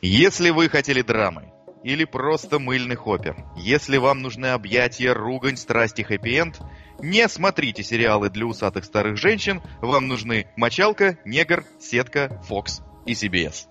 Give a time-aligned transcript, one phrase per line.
[0.00, 1.50] Если вы хотели драмы
[1.82, 6.60] или просто мыльных опер, если вам нужны объятия, ругань, страсти, хэппи-энд,
[7.00, 13.66] не смотрите сериалы для усатых старых женщин, вам нужны мочалка, негр, сетка, Фокс и CBS.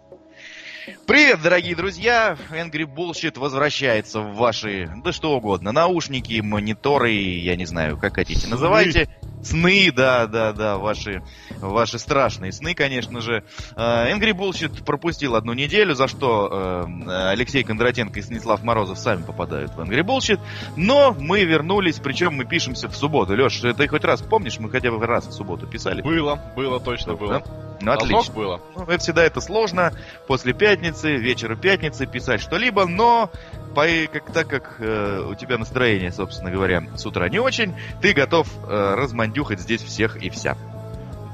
[1.06, 2.38] Привет, дорогие друзья!
[2.50, 8.48] Angry Bullshit возвращается в ваши, да что угодно, наушники, мониторы, я не знаю, как хотите,
[8.48, 9.08] называйте.
[9.44, 11.22] Сны, да, да, да, ваши,
[11.60, 13.44] ваши страшные сны, конечно же.
[13.76, 19.24] Э, Angry Bullshit пропустил одну неделю, за что э, Алексей Кондратенко и Станислав Морозов сами
[19.24, 20.40] попадают в Angry Bullshit.
[20.76, 23.34] Но мы вернулись, причем мы пишемся в субботу.
[23.34, 26.02] Леш, ты хоть раз помнишь, мы хотя бы раз в субботу писали?
[26.02, 27.44] Было, было, точно было.
[27.82, 28.34] Ну, отлично.
[28.34, 28.62] было.
[28.76, 29.94] Ну, это всегда это сложно.
[30.28, 33.30] После пятницы, вечера пятницы писать что-либо, но
[33.76, 38.14] по, как, так как э, у тебя настроение, собственно говоря, с утра не очень, ты
[38.14, 40.58] готов э, размандюхать здесь всех и вся.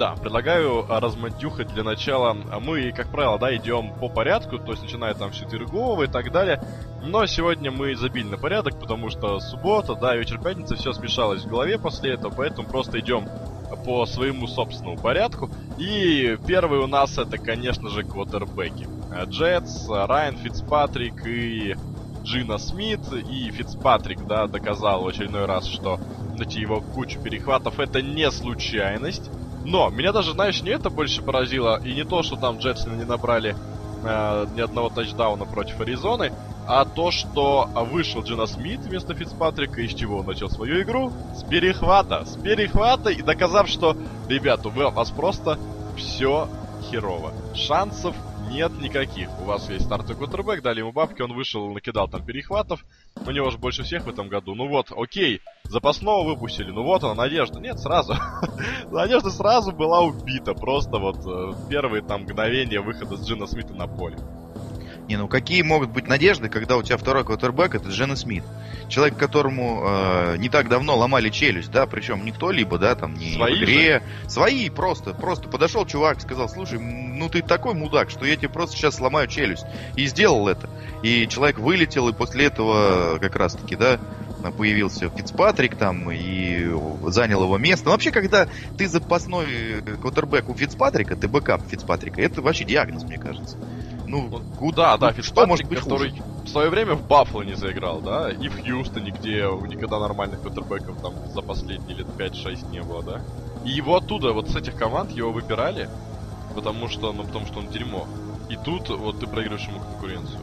[0.03, 2.35] Да, предлагаю а, размандюхать для начала.
[2.51, 6.07] А мы, как правило, да, идем по порядку, то есть начиная там с четвергового и
[6.07, 6.61] так далее.
[7.01, 11.47] Но сегодня мы забили на порядок, потому что суббота, да, вечер пятницы, все смешалось в
[11.47, 13.29] голове после этого, поэтому просто идем
[13.85, 15.49] по своему собственному порядку.
[15.77, 18.89] И первый у нас это, конечно же, квотербеки.
[19.27, 21.77] Джетс, Райан Фицпатрик и
[22.23, 22.99] Джина Смит.
[23.13, 25.97] И Фицпатрик, да, доказал в очередной раз, что
[26.37, 29.31] найти его кучу перехватов это не случайность.
[29.65, 33.05] Но меня даже, знаешь, не это больше поразило, и не то, что там Джетсы не
[33.05, 33.55] набрали
[34.03, 36.33] э, ни одного тачдауна против Аризоны,
[36.67, 41.11] а то, что вышел Джина Смит вместо Фицпатрика, из чего он начал свою игру?
[41.35, 42.25] С перехвата.
[42.25, 43.97] С перехвата и доказав, что,
[44.29, 45.59] ребята, у вас просто
[45.97, 46.47] все
[46.89, 47.33] херово.
[47.53, 48.15] Шансов
[48.53, 49.29] нет никаких.
[49.41, 52.85] У вас есть стартовый кутербэк, дали ему бабки, он вышел, накидал там перехватов.
[53.25, 54.53] У него же больше всех в этом году.
[54.55, 56.71] Ну вот, окей, запасного выпустили.
[56.71, 57.59] Ну вот она, надежда.
[57.59, 58.15] Нет, сразу.
[58.91, 60.53] надежда сразу была убита.
[60.53, 64.17] Просто вот э, первые там мгновения выхода с Джина Смита на поле.
[65.07, 68.43] Не, ну какие могут быть надежды, когда у тебя второй квотербек это Джена Смит?
[68.87, 73.33] Человек, которому э, не так давно ломали челюсть, да, причем не кто-либо, да, там, не
[73.33, 73.99] Свои в игре.
[73.99, 74.29] Же?
[74.29, 78.77] Свои просто, просто подошел чувак, сказал, слушай, ну ты такой мудак, что я тебе просто
[78.77, 79.65] сейчас сломаю челюсть.
[79.95, 80.69] И сделал это.
[81.01, 83.99] И человек вылетел, и после этого как раз-таки, да,
[84.51, 86.67] появился Фицпатрик там и
[87.07, 87.85] занял его место.
[87.85, 88.47] Но вообще, когда
[88.77, 93.57] ты запасной квотербек у Фицпатрика, ты backup Фицпатрика, это вообще диагноз, мне кажется.
[94.13, 94.29] Ну,
[94.59, 96.23] куда, да, ну, что может быть который хуже?
[96.45, 101.01] в свое время в Баффало не заиграл, да, и в Хьюстоне, где никогда нормальных квотербеков
[101.01, 103.21] там за последние лет 5-6 не было, да.
[103.65, 105.89] И его оттуда, вот с этих команд, его выбирали,
[106.53, 108.05] потому что, ну, потому что он дерьмо.
[108.49, 110.41] И тут вот ты проигрываешь ему конкуренцию.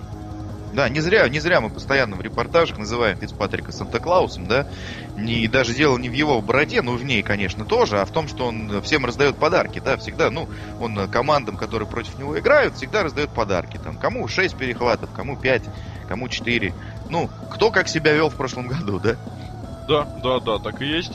[0.73, 4.69] Да, не зря, не зря мы постоянно в репортажах называем Фицпатрика Санта-Клаусом, да.
[5.17, 8.29] Не, даже дело не в его бороде, но в ней, конечно, тоже, а в том,
[8.29, 10.49] что он всем раздает подарки, да, всегда, ну,
[10.81, 13.79] он командам, которые против него играют, всегда раздает подарки.
[13.83, 15.63] Там, кому 6 перехватов, кому 5,
[16.09, 16.73] кому 4.
[17.09, 19.17] Ну, кто как себя вел в прошлом году, да?
[19.89, 21.13] Да, да, да, так и есть.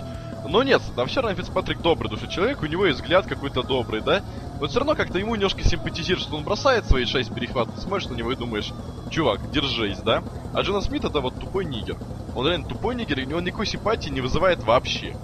[0.48, 4.02] Но нет, да все равно Фицпатрик добрый душа человек, у него есть взгляд какой-то добрый,
[4.02, 4.22] да?
[4.60, 8.16] Вот все равно как-то ему немножко симпатизируешь, что он бросает свои шесть перехватов, смотришь на
[8.16, 8.72] него и думаешь,
[9.10, 10.24] чувак, держись, да?
[10.54, 11.98] А Джона Смит это вот тупой нигер.
[12.34, 15.16] Он реально тупой нигер, и он никакой симпатии не вызывает вообще.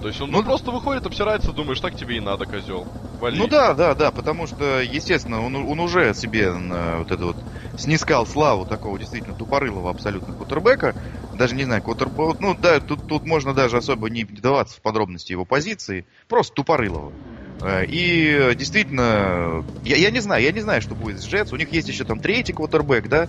[0.00, 2.86] То есть он ну, ну, просто выходит, обсирается, думаешь, так тебе и надо, козел.
[3.20, 3.38] Вали.
[3.38, 7.36] Ну да, да, да, потому что, естественно, он, он уже себе на вот это вот
[7.76, 10.96] снискал славу такого действительно тупорылого абсолютно кутербека.
[11.34, 15.32] Даже не знаю, кутербэк, ну да, тут, тут можно даже особо не вдаваться в подробности
[15.32, 17.12] его позиции, просто тупорылого.
[17.62, 21.52] Э, и действительно, я, я не знаю, я не знаю, что будет с Джетс.
[21.52, 23.28] У них есть еще там третий квотербек, да?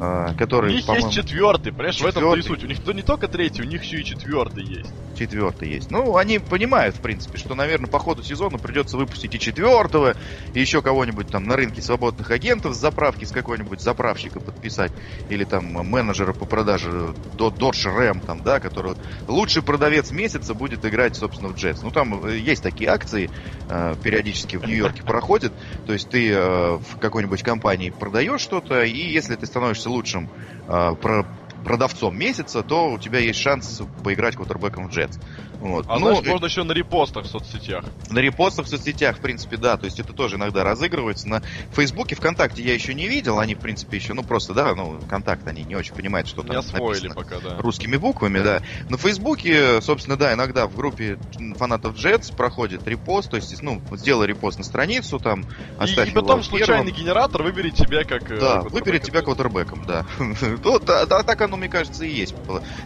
[0.00, 2.22] А, который, У них есть четвертый, понимаешь, четвертый.
[2.22, 2.64] в этом и суть.
[2.64, 4.92] У них то не только третий, у них еще и четвертый есть.
[5.16, 5.90] Четвертый есть.
[5.90, 10.14] Ну, они понимают, в принципе, что, наверное, по ходу сезона придется выпустить и четвертого,
[10.54, 14.92] и еще кого-нибудь там на рынке свободных агентов с заправки, с какого-нибудь заправщика подписать,
[15.28, 18.94] или там менеджера по продаже Dodge Ram, там, да, который
[19.26, 21.82] лучший продавец месяца будет играть, собственно, в Джетс.
[21.82, 23.30] Ну, там э, есть такие акции,
[23.68, 25.52] э, периодически в Нью-Йорке проходят,
[25.86, 30.28] то есть ты э, в какой-нибудь компании продаешь что-то, и если ты становишься лучшим
[30.68, 31.24] э, про
[31.68, 35.18] продавцом месяца, то у тебя есть шанс поиграть квотербеком в Джетс.
[35.60, 35.84] Вот.
[35.88, 37.84] А ну, знаешь, можно еще на репостах в соцсетях.
[38.10, 39.76] На репостах в соцсетях, в принципе, да.
[39.76, 41.28] То есть это тоже иногда разыгрывается.
[41.28, 41.42] На
[41.72, 43.38] Фейсбуке, ВКонтакте я еще не видел.
[43.38, 46.52] Они, в принципе, еще, ну просто, да, ну, контакт они не очень понимают, что там
[46.52, 47.58] не освоили пока, да.
[47.58, 48.62] русскими буквами, да.
[48.88, 51.18] На Фейсбуке, собственно, да, иногда в группе
[51.56, 53.30] фанатов Джетс проходит репост.
[53.30, 55.44] То есть, ну, сделай репост на страницу, там,
[55.78, 58.30] оставь И, и потом случайный генератор выберет тебя как...
[58.30, 60.06] Э, да, выберет тебя квотербеком, да.
[61.28, 62.34] Так оно, мне кажется, и есть.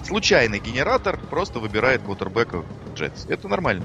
[0.04, 2.64] Случайный генератор просто выбирает квотербека
[2.94, 3.26] Джетс.
[3.26, 3.84] Это нормально.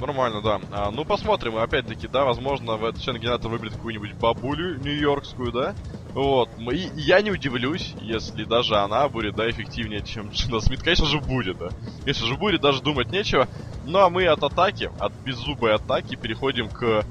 [0.00, 0.60] Нормально, да.
[0.70, 1.56] А, ну, посмотрим.
[1.56, 5.74] Опять-таки, да, возможно, в этот генератор выберет какую-нибудь бабулю нью-йоркскую, да?
[6.12, 6.50] Вот.
[6.72, 10.82] И я не удивлюсь, если даже она будет, да, эффективнее, чем Джина Смит.
[10.82, 11.70] Конечно же, будет, да.
[12.02, 13.48] Конечно же, будет, даже думать нечего.
[13.86, 17.04] Ну, а мы от атаки, от беззубой атаки переходим к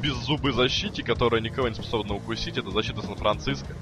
[0.00, 2.56] беззубой защите, которая никого не способна укусить.
[2.56, 3.74] Это защита Сан-Франциско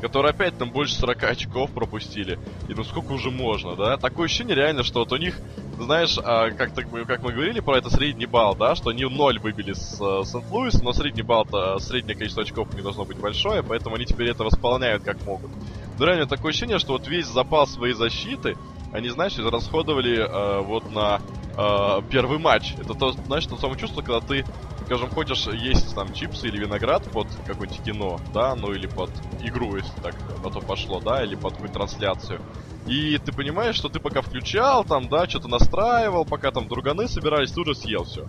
[0.00, 2.38] которые опять там больше 40 очков пропустили.
[2.68, 3.96] И ну сколько уже можно, да?
[3.96, 5.38] Такое ощущение реально, что вот у них,
[5.78, 9.38] знаешь, а, как, так, как мы говорили про это средний балл, да, что они 0
[9.40, 13.96] выбили с uh, Сент-Луис, но средний балл-то, среднее количество очков не должно быть большое, поэтому
[13.96, 15.50] они теперь это восполняют как могут.
[15.98, 18.56] Но реально такое ощущение, что вот весь запал своей защиты
[18.92, 21.20] они, знаешь, израсходовали э, вот на
[21.56, 22.74] э, первый матч.
[22.78, 24.44] Это то, знаешь, то самое чувство, когда ты,
[24.90, 29.10] скажем, хочешь есть там чипсы или виноград под какое-нибудь кино, да, ну или под
[29.40, 32.40] игру, если так на то пошло, да, или под какую-нибудь трансляцию.
[32.88, 37.52] И ты понимаешь, что ты пока включал, там, да, что-то настраивал, пока там друганы собирались,
[37.52, 38.26] ты уже съел все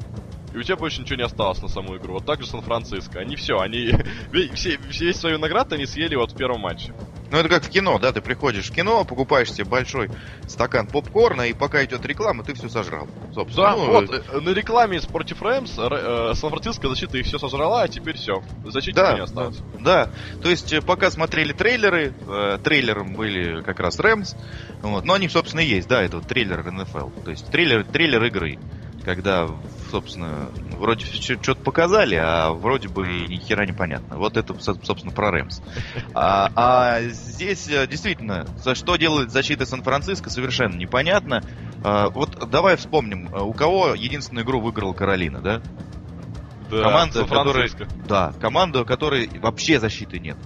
[0.54, 2.16] и у тебя больше ничего не осталось на саму игру.
[2.16, 3.20] Вот так же Сан-Франциско.
[3.20, 3.94] Они все, они
[4.54, 6.94] все, весь свою награду они съели вот в первом матче.
[7.32, 10.10] Ну это как в кино, да, ты приходишь в кино, покупаешь себе большой
[10.48, 13.08] стакан попкорна, и пока идет реклама, ты все сожрал.
[13.34, 13.68] Собственно.
[13.68, 17.84] Да, ну, вот, э, на рекламе из против Рэмс э, Сан-Франциско защита их все сожрала,
[17.84, 18.44] а теперь все.
[18.66, 19.60] Защиты да, не осталось.
[19.80, 20.10] Да,
[20.42, 24.36] то есть э, пока смотрели трейлеры, э, трейлером были как раз Рэмс,
[24.82, 28.26] вот, но они, собственно, и есть, да, это вот трейлер НФЛ, то есть трейлер, трейлер
[28.26, 28.60] игры
[29.04, 29.50] когда
[29.92, 34.18] собственно, вроде что-то показали, а вроде бы ни хера непонятно.
[34.18, 35.62] Вот это, собственно, про Рэмс.
[36.14, 41.44] А, а здесь э, действительно, что делает защита Сан-Франциско, совершенно непонятно.
[41.84, 45.62] А, вот давай вспомним, э, у кого единственную игру выиграла Каролина, да?
[46.70, 47.70] Да, команда, которая,
[48.08, 50.38] да, команда, у которой вообще защиты нет.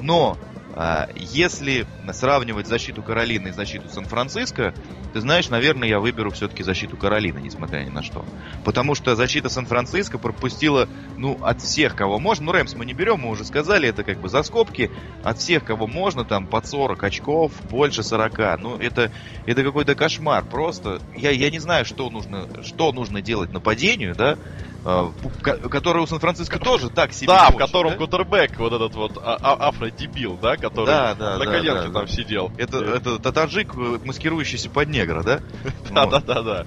[0.00, 0.36] Но
[0.74, 4.74] а, если сравнивать защиту Каролины и защиту Сан-Франциско,
[5.12, 8.24] ты знаешь, наверное, я выберу все-таки защиту Каролины, несмотря ни на что.
[8.64, 12.46] Потому что защита Сан-Франциско пропустила, ну, от всех, кого можно.
[12.46, 14.90] Ну, Рэмс мы не берем, мы уже сказали, это как бы за скобки.
[15.22, 18.60] От всех, кого можно, там, под 40 очков, больше 40.
[18.60, 19.10] Ну, это,
[19.46, 20.44] это какой-то кошмар.
[20.44, 24.38] Просто я, я не знаю, что нужно, что нужно делать нападению, да,
[24.82, 25.12] а,
[25.42, 27.26] который у Сан-Франциско тоже так себе.
[27.26, 27.96] Да, в котором да?
[27.98, 31.92] кутербэк, вот этот вот а, а, афродебил, да, который да, да, на да, коленке да,
[31.92, 32.06] там да.
[32.06, 32.50] сидел.
[32.56, 35.40] Это, это таджик, э, маскирующийся под негра, да?
[35.90, 36.66] Да, да, да, да.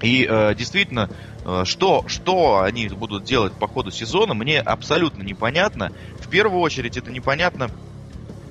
[0.00, 1.10] И э, действительно,
[1.44, 5.92] э, что, что они будут делать по ходу сезона, мне абсолютно непонятно.
[6.18, 7.70] В первую очередь это непонятно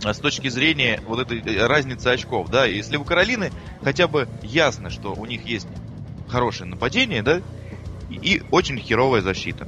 [0.03, 3.51] с точки зрения вот этой разницы очков, да, если у Каролины
[3.83, 5.67] хотя бы ясно, что у них есть
[6.27, 7.41] хорошее нападение, да,
[8.09, 9.67] и очень херовая защита.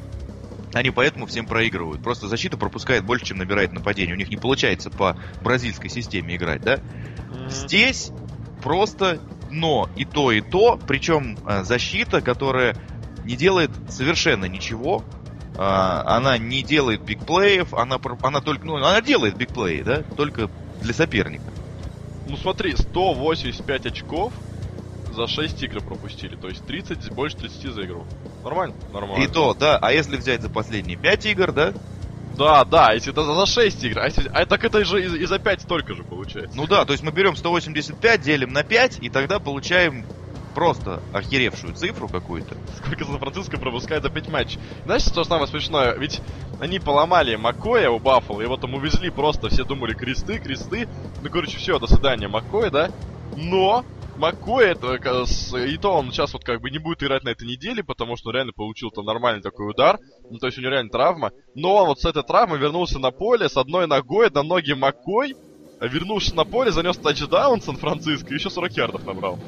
[0.74, 2.02] Они поэтому всем проигрывают.
[2.02, 4.16] Просто защита пропускает больше, чем набирает нападение.
[4.16, 6.76] У них не получается по бразильской системе играть, да?
[6.76, 7.50] Mm-hmm.
[7.50, 8.12] Здесь
[8.64, 9.20] просто
[9.54, 10.80] но и то, и то.
[10.88, 12.76] Причем э, защита, которая
[13.24, 15.04] не делает совершенно ничего.
[15.56, 20.50] А, она не делает бигплеев, она, она только, ну, она делает бигплеи, да, только
[20.82, 21.44] для соперника.
[22.28, 24.34] Ну смотри, 185 очков
[25.14, 26.36] за 6 игр пропустили.
[26.36, 28.06] То есть 30, больше 30 за игру.
[28.44, 28.76] Нормально?
[28.92, 29.24] Нормально.
[29.24, 29.78] И то, да.
[29.78, 31.74] А если взять за последние 5 игр, да?
[32.36, 35.26] Да, да, если это за 6 игр, а, если, а так это же и, и
[35.26, 36.58] за 5 столько же получается.
[36.58, 40.06] Ну да, то есть мы берем 185, делим на 5, и тогда получаем
[40.54, 42.56] просто охеревшую цифру какую-то.
[42.78, 44.60] Сколько Сан-Франциско пропускает за 5 матчей.
[44.86, 45.96] Знаешь, что самое смешное?
[45.96, 46.22] Ведь
[46.60, 50.88] они поломали Макоя у Баффала, его там увезли просто, все думали кресты, кресты.
[51.22, 52.92] Ну, короче, все, до свидания, Маккой, да?
[53.36, 53.84] Но
[54.16, 54.96] Маккой, это,
[55.58, 58.30] и то он сейчас вот как бы не будет играть на этой неделе, потому что
[58.30, 60.00] он реально получил там нормальный такой удар.
[60.30, 61.32] Ну, то есть у него реально травма.
[61.56, 65.36] Но он вот с этой травмы вернулся на поле с одной ногой на ноги Маккой,
[65.82, 69.40] вернувшись на поле, занес тачдаун Сан-Франциско и еще 40 ярдов набрал.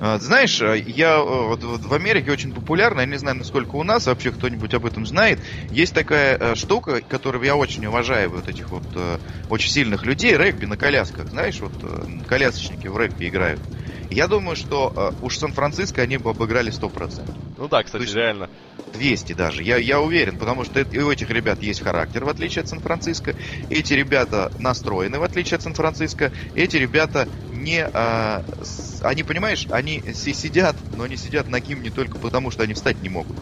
[0.00, 4.06] А, знаешь, а, я э, в Америке очень популярна, я не знаю, насколько у нас
[4.06, 5.40] вообще кто-нибудь об этом знает.
[5.70, 10.36] Есть такая э, штука, которую я очень уважаю, вот этих вот э, очень сильных людей,
[10.36, 11.74] регби на колясках, знаешь, вот
[12.26, 13.64] колясочники в регби играют.
[14.10, 17.26] Я думаю, что э, уж Сан-Франциско они бы обыграли 100%.
[17.56, 18.48] Ну да, кстати, реально.
[18.92, 19.62] 200 даже.
[19.62, 23.34] Я, я уверен, потому что и у этих ребят есть характер, в отличие от Сан-Франциско.
[23.68, 26.32] Эти ребята настроены, в отличие от Сан-Франциско.
[26.54, 27.84] Эти ребята не...
[27.84, 32.74] А, с, они, понимаешь, они сидят, но они сидят на не только потому, что они
[32.74, 33.36] встать не могут.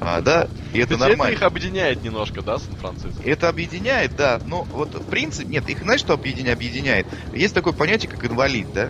[0.00, 1.32] А, да, и это Ведь нормально.
[1.32, 3.22] это их объединяет немножко, да, Сан-Франциско?
[3.24, 6.56] Это объединяет, да, но вот в принципе, нет, их знаешь, что объединяет?
[6.56, 7.06] объединяет?
[7.32, 8.88] Есть такое понятие, как инвалид, да?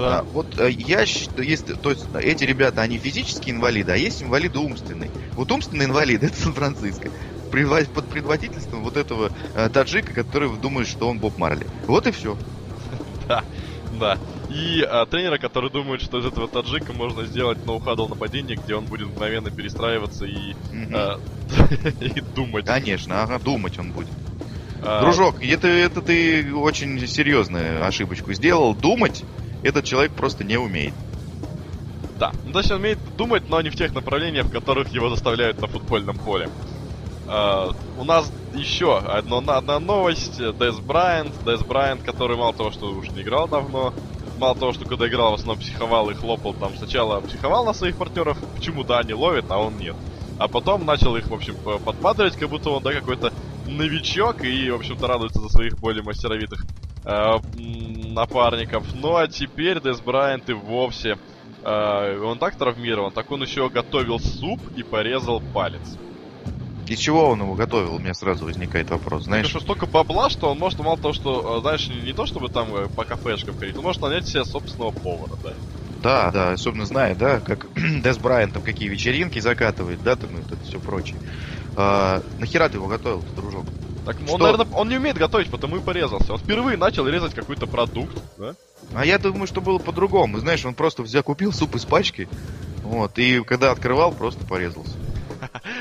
[0.00, 0.18] Да.
[0.20, 4.58] А, вот э, я есть, то есть эти ребята, они физические инвалиды, а есть инвалиды
[4.58, 5.10] умственные.
[5.34, 7.10] Вот умственный инвалид это Сан-Франциско.
[7.50, 11.66] Под предводительством вот этого э, таджика, который думает, что он Боб Марли.
[11.86, 12.36] Вот и все.
[13.28, 13.44] Да,
[13.92, 14.18] да.
[14.48, 18.86] И а, тренера, который думает, что из этого таджика можно сделать ноу-хадл нападение, где он
[18.86, 20.54] будет мгновенно перестраиваться и,
[20.92, 21.20] а,
[22.00, 22.66] и думать.
[22.66, 24.08] Конечно, ага, думать он будет.
[24.82, 28.74] А, Дружок, это, это ты очень серьезную ошибочку сделал.
[28.74, 29.22] Думать
[29.62, 30.94] этот человек просто не умеет.
[32.18, 35.08] Да, ну, то есть он умеет думать, но не в тех направлениях, в которых его
[35.08, 36.50] заставляют на футбольном поле.
[37.26, 40.38] Uh, у нас еще одно, одна новость.
[40.38, 41.32] Дэс Брайант.
[41.44, 43.94] Дэс Брайант, который мало того, что уже не играл давно,
[44.40, 47.96] мало того, что когда играл, в основном психовал и хлопал там сначала психовал на своих
[47.96, 49.94] партнеров, почему да, они ловят, а он нет.
[50.38, 53.32] А потом начал их, в общем, подбадривать, как будто он, да, какой-то
[53.66, 56.64] новичок и, в общем-то, радуется за своих более мастеровитых
[57.04, 57.38] э,
[58.14, 58.84] напарников.
[58.94, 61.18] Ну а теперь Дес Брайант и вовсе
[61.62, 65.96] э, он так травмирован, так он еще готовил суп и порезал палец.
[66.86, 67.94] Из чего он его готовил?
[67.94, 69.24] У меня сразу возникает вопрос.
[69.24, 72.48] Знаешь, что столько бабла, что он может мало того, что, э, знаешь, не то чтобы
[72.48, 75.52] там э, по кафешкам ходить, он может нанять себе собственного повара, да.
[76.02, 80.40] Да, да, особенно зная, да, как Дес Брайан там какие вечеринки закатывает, да, там и
[80.40, 81.18] вот это все прочее.
[81.76, 83.66] А, нахера ты его готовил, дружок?
[84.10, 84.38] Так он, Что?
[84.38, 86.32] наверное, он не умеет готовить, потому и порезался.
[86.32, 88.56] Он впервые начал резать какой-то продукт, да?
[88.92, 90.38] А я думаю, что было по-другому.
[90.38, 92.28] Знаешь, он просто взял, купил суп из пачки,
[92.82, 94.94] вот, и когда открывал, просто порезался.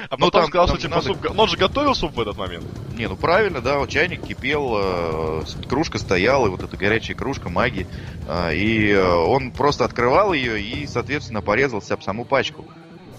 [0.09, 1.33] А ну, потом там, сказал, там что типа суп...
[1.35, 2.65] Но он же готовил суп в этот момент.
[2.95, 7.49] Не, ну правильно, да, вот чайник кипел, э, кружка стояла, и вот эта горячая кружка
[7.49, 7.85] маги.
[8.27, 12.65] Э, и э, он просто открывал ее и, соответственно, порезался об саму пачку.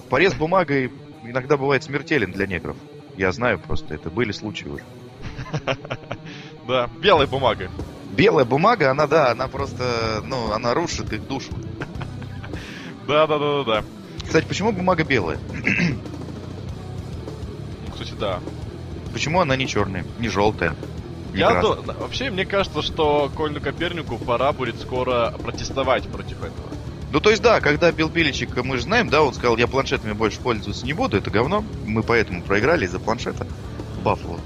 [0.09, 0.91] Порез бумагой
[1.23, 2.77] иногда бывает смертелен для негров.
[3.17, 4.83] Я знаю просто, это были случаи уже.
[6.67, 7.69] Да, белой бумагой.
[8.13, 11.51] Белая бумага, она, да, она просто, ну, она рушит их душу.
[13.09, 13.85] Да, да, да, да, да.
[14.25, 15.39] Кстати, почему бумага белая?
[17.93, 18.41] Кстати, да.
[19.13, 20.77] Почему она не черная, не желтая?
[21.33, 21.77] Не Я ду...
[21.99, 26.69] Вообще, мне кажется, что Кольну Копернику пора будет скоро протестовать против этого.
[27.13, 30.13] Ну, то есть, да, когда Билл Биличик, мы же знаем, да, он сказал, я планшетами
[30.13, 31.65] больше пользоваться не буду, это говно.
[31.85, 33.47] Мы поэтому проиграли из-за планшета
[34.05, 34.39] Баффало.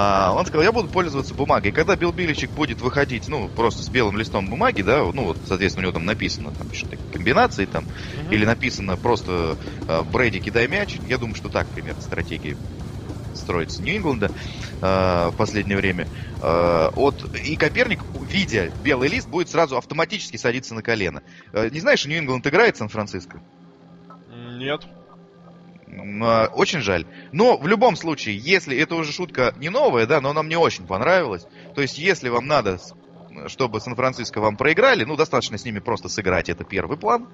[0.00, 1.72] А, он сказал, я буду пользоваться бумагой.
[1.72, 5.88] Когда Билл Биличик будет выходить, ну, просто с белым листом бумаги, да, ну, вот, соответственно,
[5.88, 8.32] у него там написано, там, что-то комбинации там, mm-hmm.
[8.32, 12.56] или написано просто э, Брэди, кидай мяч, я думаю, что так, примерно, стратегии
[13.34, 14.30] строится Нью-Ингланда
[14.80, 16.06] э, в последнее время.
[16.44, 17.98] Э, от, и Коперник,
[18.30, 21.24] видя белый лист, будет сразу автоматически садиться на колено.
[21.52, 23.40] Э, не знаешь, Нью-Ингланд играет Сан-Франциско?
[24.58, 24.86] Нет.
[25.90, 27.06] Э, очень жаль.
[27.32, 30.86] Но в любом случае, если это уже шутка не новая, да, но она мне очень
[30.86, 31.46] понравилась.
[31.74, 32.78] То есть, если вам надо,
[33.46, 37.28] чтобы Сан-Франциско вам проиграли, ну, достаточно с ними просто сыграть, это первый план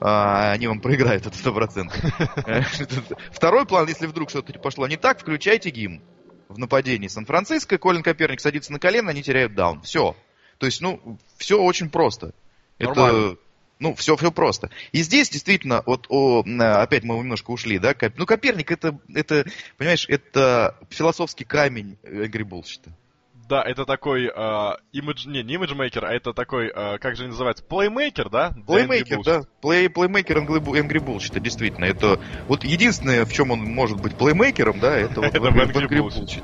[0.00, 1.96] а, они вам проиграют, это сто процентов.
[3.32, 6.00] Второй план, если вдруг что-то пошло не так, включайте гимн
[6.48, 9.82] в нападении Сан-Франциско, Колин Коперник садится на колено, они теряют down.
[9.82, 10.16] Все.
[10.58, 12.32] То есть, ну, все очень просто.
[12.78, 13.32] Нормально.
[13.32, 13.36] Это,
[13.78, 14.70] ну, все, все просто.
[14.92, 18.14] И здесь действительно, вот, о, опять мы немножко ушли, да, Коп...
[18.16, 22.88] ну, Коперник это, это, понимаешь, это философский камень Bullshit.
[23.48, 27.64] Да, это такой э, имидж, не, не имиджмейкер, а это такой, э, как же называется,
[27.64, 28.52] плеймейкер, да?
[28.66, 29.40] Плеймейкер, да.
[29.62, 31.86] Плей, плеймейкер Angry Bullshit, действительно.
[31.86, 36.42] Это вот единственное, в чем он может быть плеймейкером, да, это вот в Angry Bullshit.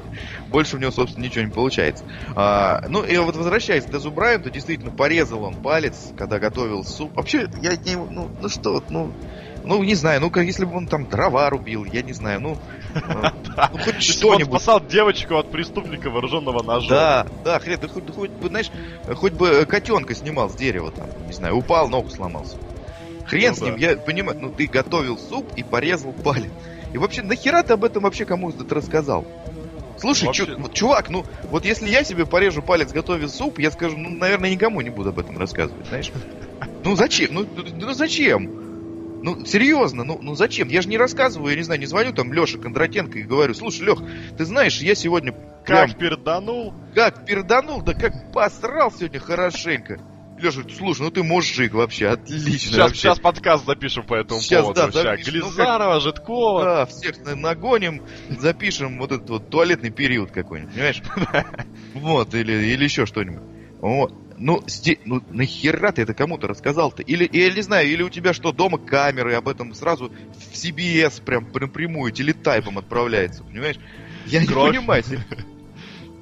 [0.48, 2.06] Больше у него, собственно, ничего не получается.
[2.34, 7.14] А, ну, и вот возвращаясь к Дезу Брайанту, действительно, порезал он палец, когда готовил суп.
[7.14, 9.12] Вообще, я не, ну, ну что, ну,
[9.64, 12.58] ну, не знаю, ну, как если бы он там дрова рубил, я не знаю, ну,
[12.94, 14.48] ну хоть что-нибудь.
[14.48, 16.88] Он спасал девочку от преступника вооруженного ножом.
[16.88, 18.70] Да, да, хрен, да хоть, бы, знаешь,
[19.16, 22.56] хоть бы котенка снимал с дерева там, не знаю, упал, ногу сломался.
[23.26, 26.50] Хрен ну, с ним, я понимаю, ну ты готовил суп и порезал палец.
[26.92, 29.24] И вообще, нахера ты об этом вообще кому-то рассказал?
[29.98, 30.46] Слушай, вообще...
[30.46, 34.50] чу, чувак, ну вот если я себе порежу палец, готовя суп, я скажу, ну, наверное,
[34.50, 36.12] никому не буду об этом рассказывать, знаешь?
[36.84, 37.28] Ну зачем?
[37.32, 37.46] Ну,
[37.80, 38.63] ну зачем?
[39.24, 40.68] Ну, серьезно, ну, ну зачем?
[40.68, 43.80] Я же не рассказываю, я не знаю, не звоню там Леше Кондратенко и говорю, слушай,
[43.86, 43.98] Лех,
[44.36, 45.88] ты знаешь, я сегодня прям...
[45.88, 46.74] Как перданул?
[46.94, 49.98] Как перданул, да как посрал сегодня хорошенько.
[50.36, 52.50] Леша, слушай, ну ты мужик вообще, отлично.
[52.50, 52.98] Сейчас, вообще.
[52.98, 54.80] сейчас подкаст запишем по этому сейчас, поводу.
[54.80, 55.32] Да, запишем.
[55.32, 56.02] Глизарова, ну, как...
[56.02, 56.64] Житкова.
[56.64, 61.02] Да, всех нагоним, запишем вот этот вот туалетный период какой-нибудь, понимаешь?
[61.94, 63.42] Вот, или, или еще что-нибудь.
[63.80, 64.12] Вот.
[64.38, 64.98] Ну, сте...
[65.04, 67.02] ну нахера ты это кому-то рассказал-то?
[67.02, 71.22] Или, я не знаю, или у тебя что, дома камеры, об этом сразу в CBS
[71.22, 73.76] прям напрямую телетайпом отправляется, понимаешь?
[74.26, 74.72] Я Кровь.
[74.72, 75.04] не понимаю.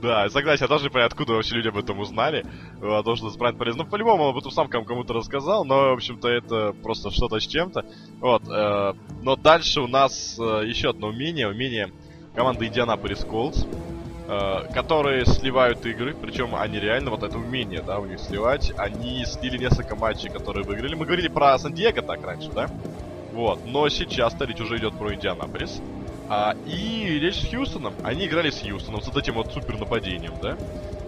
[0.03, 2.45] Да, согласен, я тоже не понимаю, откуда вообще люди об этом узнали,
[2.81, 3.77] о том, что Спрайт полез.
[3.77, 7.47] Ну, по-любому, он об этом сам кому-то рассказал, но, в общем-то, это просто что-то с
[7.47, 7.85] чем-то.
[8.19, 11.93] Вот, э, но дальше у нас э, еще одно умение, умение
[12.35, 13.65] команды Индианаполис Колдс.
[14.35, 19.27] Э, которые сливают игры, причем они реально, вот это умение, да, у них сливать, они
[19.27, 20.95] слили несколько матчей, которые выиграли.
[20.95, 22.71] Мы говорили про Сан-Диего так раньше, да?
[23.35, 25.83] Вот, но сейчас-то речь уже идет про Индианаполис.
[26.31, 27.93] А, и речь с Хьюстоном.
[28.03, 30.57] Они играли с Хьюстоном, с вот этим вот супер нападением, да?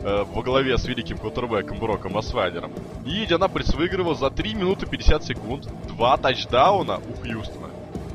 [0.02, 2.72] Э, во главе с великим квотербеком Броком Асвайлером.
[3.06, 7.70] И Индианаполис выигрывал за 3 минуты 50 секунд два тачдауна у Хьюстона.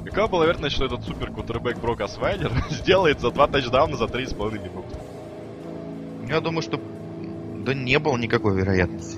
[0.05, 4.53] Какова была вероятность, что этот супер квотербек Брок Асвайлер сделает за два тачдауна за 3,5
[4.53, 4.88] минуты?
[6.29, 6.79] Я думаю, что
[7.65, 9.17] да не было никакой вероятности.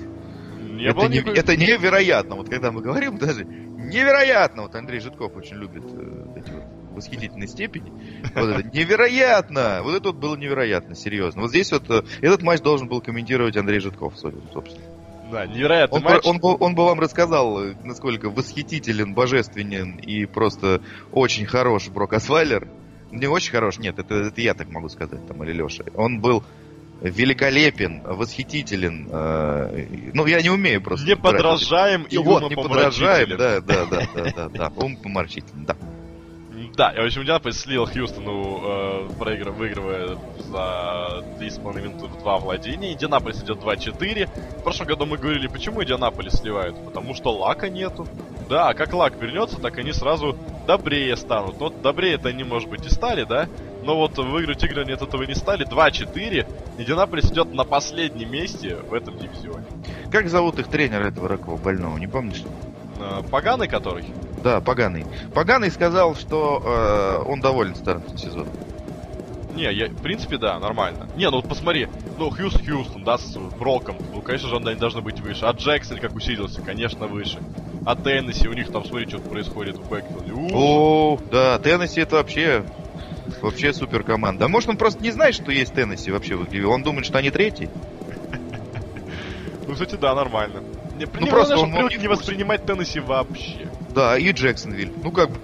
[0.60, 2.36] Не это, было не, никакой- это невероятно.
[2.36, 4.62] Вот когда мы говорим даже невероятно.
[4.62, 6.62] Вот Андрей Житков очень любит э, эти вот
[6.94, 7.92] восхитительной степени.
[8.34, 9.80] Вот это невероятно!
[9.82, 11.42] Вот это вот было невероятно, серьезно.
[11.42, 14.82] Вот здесь вот э, этот матч должен был комментировать Андрей Житков, собственно.
[15.30, 16.26] Да, невероятный Он, матч.
[16.26, 22.12] он, бы- он бы вам рассказал, э, насколько восхитителен, божественен и просто очень хорош Брок
[22.14, 22.68] Асвайлер.
[23.10, 25.84] Не очень хорош, нет, это, это я так могу сказать, там, или Леша.
[25.94, 26.42] Он был
[27.02, 29.08] великолепен, восхитителен.
[29.10, 31.06] э, ну, я не умею просто.
[31.06, 35.76] Не подражаем И вот, не подражаем, да, да, да, да, да, да, ум поморщителен, да.
[36.76, 42.38] Да, и в общем, Индианаполис слил Хьюстону, э, проигрыв- выигрывая за 3,5 минуты в два
[42.38, 42.92] владения.
[42.92, 44.26] Индианаполис идет 2-4.
[44.60, 46.76] В прошлом году мы говорили, почему Индианаполис сливают?
[46.84, 48.06] Потому что лака нету.
[48.48, 51.54] Да, а как лак вернется, так они сразу добрее станут.
[51.58, 53.48] Ну, Вот добрее-то они, может быть, и стали, да?
[53.82, 55.66] Но вот выиграть игры они от этого не стали.
[55.66, 56.46] 2-4.
[56.78, 59.66] Индианаполис идет на последнем месте в этом дивизионе.
[60.10, 62.42] Как зовут их тренера этого ракового больного, не помнишь?
[62.98, 64.04] Э, Поганый который?
[64.42, 65.04] Да, Поганый.
[65.34, 68.48] Поганый сказал, что э, он доволен стартом сезона.
[69.54, 71.08] Не, я, в принципе, да, нормально.
[71.14, 75.02] Не, ну вот посмотри, ну, Хьюст Хьюстон, да, с Броком, ну, конечно же, они должны
[75.02, 75.44] быть выше.
[75.44, 77.38] А Джексон как усилился, конечно, выше.
[77.84, 80.32] А Теннесси, у них там, смотри, что происходит в бэкфилде.
[80.54, 82.64] О, да, Теннесси это вообще
[83.42, 84.46] вообще супер команда.
[84.46, 86.66] А может он просто не знает, что есть Теннесси вообще в игре?
[86.66, 87.68] Он думает, что они третий?
[89.66, 90.62] Ну, кстати, да, нормально.
[91.18, 93.68] Ну, просто он- привык не воспринимать Теннесси вообще.
[93.94, 94.92] Да, и Джексонвиль.
[95.02, 95.38] Ну как бы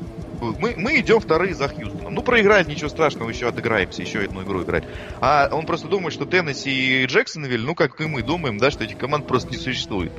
[0.58, 2.14] мы, мы идем вторые за Хьюстоном.
[2.14, 4.84] Ну, проиграть, ничего страшного, еще отыграемся, еще одну игру играть.
[5.20, 8.84] А он просто думает, что Теннесси и Джексонвиль, ну, как и мы думаем, да, что
[8.84, 10.12] этих команд просто не существует.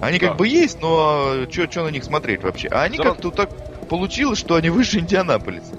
[0.00, 0.28] Они Да.
[0.28, 2.68] как бы есть, но что на них смотреть вообще?
[2.68, 3.50] А они равно- как-то так
[3.88, 5.74] получилось, что они выше Индианаполиса.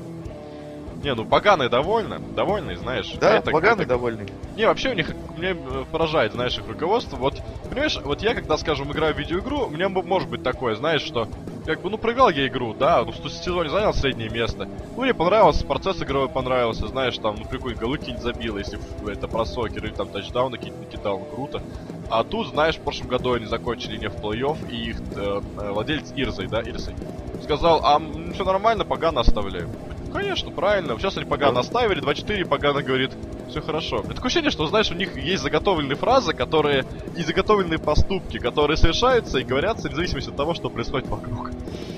[1.03, 3.11] Не, ну, поганый довольны, довольны, знаешь.
[3.19, 4.25] Да, Это- поганый это- довольный.
[4.55, 7.15] Не, вообще у них, мне э, поражает, знаешь, их руководство.
[7.17, 7.33] Вот,
[7.69, 11.27] понимаешь, вот я, когда, скажем, играю в видеоигру, у меня может быть такое, знаешь, что,
[11.65, 14.65] как бы, ну, проиграл я игру, да, ну, в сезоне занял среднее место.
[14.95, 18.77] Ну, мне понравился, процесс игровой понравился, знаешь, там, ну, прикольно, голы какие-нибудь забил, если
[19.11, 21.63] это про сокер, или там тачдауны какие-нибудь накидал, ну, круто.
[22.09, 25.71] А тут, знаешь, в прошлом году они закончили не в плей-офф, и их э, э,
[25.71, 26.95] владелец Ирзой, да, Ирзой,
[27.39, 27.99] сказал, а
[28.33, 29.69] все нормально, погано оставляю.
[30.13, 30.97] Конечно, правильно.
[30.97, 33.11] Сейчас они погано оставили, 2-4, погано говорит,
[33.49, 33.99] все хорошо.
[33.99, 36.85] Это такое ощущение, что, знаешь, у них есть заготовленные фразы, которые
[37.17, 41.51] и заготовленные поступки, которые совершаются и говорятся вне зависимости от того, что происходит вокруг.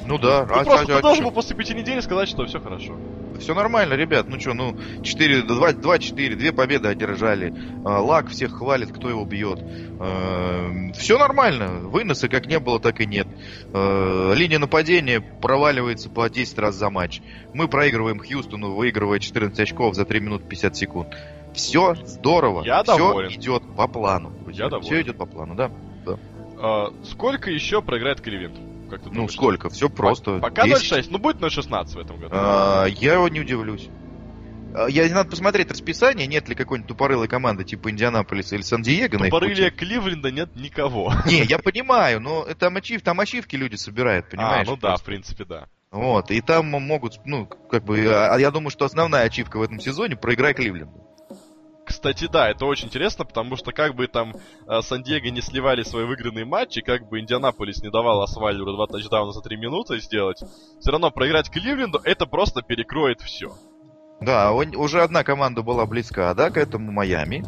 [0.05, 1.29] Ну да, Ты просто ты а должен чё?
[1.29, 2.93] был после пяти недель сказать, что все хорошо.
[3.39, 4.27] Все нормально, ребят.
[4.27, 7.53] Ну что, ну 4, 2, 2-4, две победы одержали.
[7.85, 9.59] А, Лак всех хвалит, кто его бьет.
[10.97, 11.67] Все нормально.
[11.87, 13.22] Выноса как не было, так и нет.
[13.73, 17.21] Э, Линия нападения проваливается по 10 раз за матч.
[17.53, 21.15] Мы проигрываем Хьюстону, выигрывая 14 очков за 3 минуты 50 секунд.
[21.53, 22.63] Все здорово.
[22.63, 23.31] Я Все доволен.
[23.31, 24.31] идет по плану.
[24.47, 24.85] Я доволен.
[24.85, 25.71] Все идет по плану, да.
[26.59, 28.55] А, сколько еще проиграет Кливент?
[28.89, 29.69] Как ты Ну сколько?
[29.69, 30.37] Все просто.
[30.37, 30.91] Пока 10.
[30.91, 32.29] 0-6, ну будет 0-16 в этом году.
[32.31, 33.89] А, Я не удивлюсь.
[34.73, 39.17] А, Я надо посмотреть расписание, нет ли какой-нибудь тупорылой команды типа Индианаполиса или Сан-Диего
[39.67, 39.77] пути.
[39.77, 41.13] Кливленда нет никого.
[41.25, 44.67] Не, я понимаю, но там, ачив, там ачивки люди собирают, понимаешь?
[44.67, 45.03] А, ну да, просто.
[45.03, 45.67] в принципе, да.
[45.91, 49.79] Вот, и там могут, ну, как бы, а я думаю, что основная ачивка в этом
[49.79, 51.03] сезоне проиграй Кливленду.
[51.85, 54.33] Кстати, да, это очень интересно, потому что как бы там
[54.67, 59.33] э, Сан-Диего не сливали свои выигранные матчи, как бы Индианаполис не давал Асвайлеру два тачдауна
[59.33, 60.41] за три минуты сделать,
[60.79, 63.53] все равно проиграть Кливленду это просто перекроет все.
[64.25, 67.45] Да, он- уже одна команда была близка, да, к этому Майами.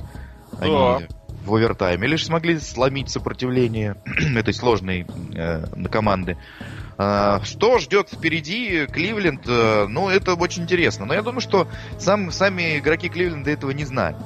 [0.59, 1.01] Они Да.
[1.45, 3.95] в овертайме лишь смогли сломить сопротивление
[4.35, 6.38] этой сложной э, команды.
[6.97, 9.41] А, что ждет впереди Кливленд?
[9.47, 11.05] э, ну, это очень интересно.
[11.05, 11.67] Но я думаю, что
[11.99, 14.17] сам, сами игроки Кливленда этого не знают.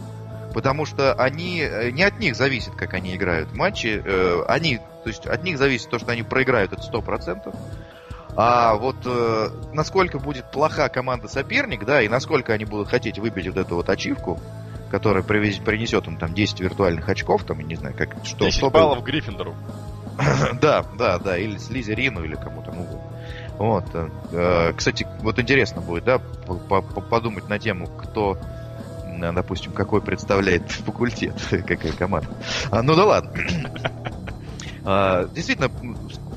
[0.53, 4.01] Потому что они э, не от них зависит, как они играют в матче.
[4.05, 7.55] Э, они, то есть от них зависит то, что они проиграют, это 100%.
[8.35, 13.47] А вот э, насколько будет плоха команда соперник, да, и насколько они будут хотеть выбить
[13.47, 14.39] вот эту вот ачивку,
[14.89, 18.69] которая привез- принесет им там 10 виртуальных очков, там, не знаю, как что, 10 что
[18.69, 19.55] баллов Гриффиндору.
[20.61, 22.87] да, да, да, или Слизерину, или кому-то, ну,
[23.57, 23.85] вот.
[24.31, 28.37] э, Кстати, вот интересно будет, да, по- по- подумать на тему, кто,
[29.05, 32.29] м, допустим, какой представляет факультет, какая команда.
[32.71, 33.31] А, Ну да ладно.
[34.85, 35.69] А, Действительно,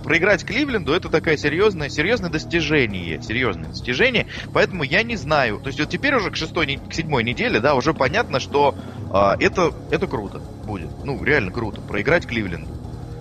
[0.02, 5.58] проиграть Кливленду это такое серьезное, серьезное достижение, серьезное достижение, поэтому я не знаю.
[5.58, 8.74] То есть вот теперь уже к шестой, к седьмой неделе, да, уже понятно, что
[9.12, 10.90] э, это, это круто будет.
[11.04, 12.70] Ну, реально круто, проиграть Кливленду.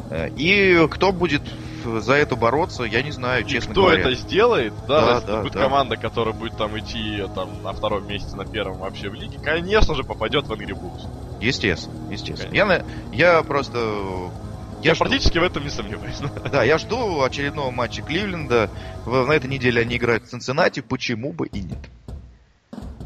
[0.10, 1.44] Э, и кто будет
[1.84, 4.02] за это бороться, я не знаю, честно кто говоря.
[4.02, 5.62] это сделает, да, Да, да, будет да.
[5.62, 9.96] команда, которая будет там идти там на втором месте, на первом вообще в лиге, конечно
[9.96, 11.08] же попадет в Angry Bulls.
[11.42, 12.54] Естественно, естественно.
[12.54, 14.32] Я, на- я просто...
[14.84, 15.06] Я, жду.
[15.06, 16.20] практически в этом не сомневаюсь.
[16.52, 18.70] Да, я жду очередного матча Кливленда.
[19.06, 21.80] На этой неделе они играют в Цинциннати, почему бы и нет.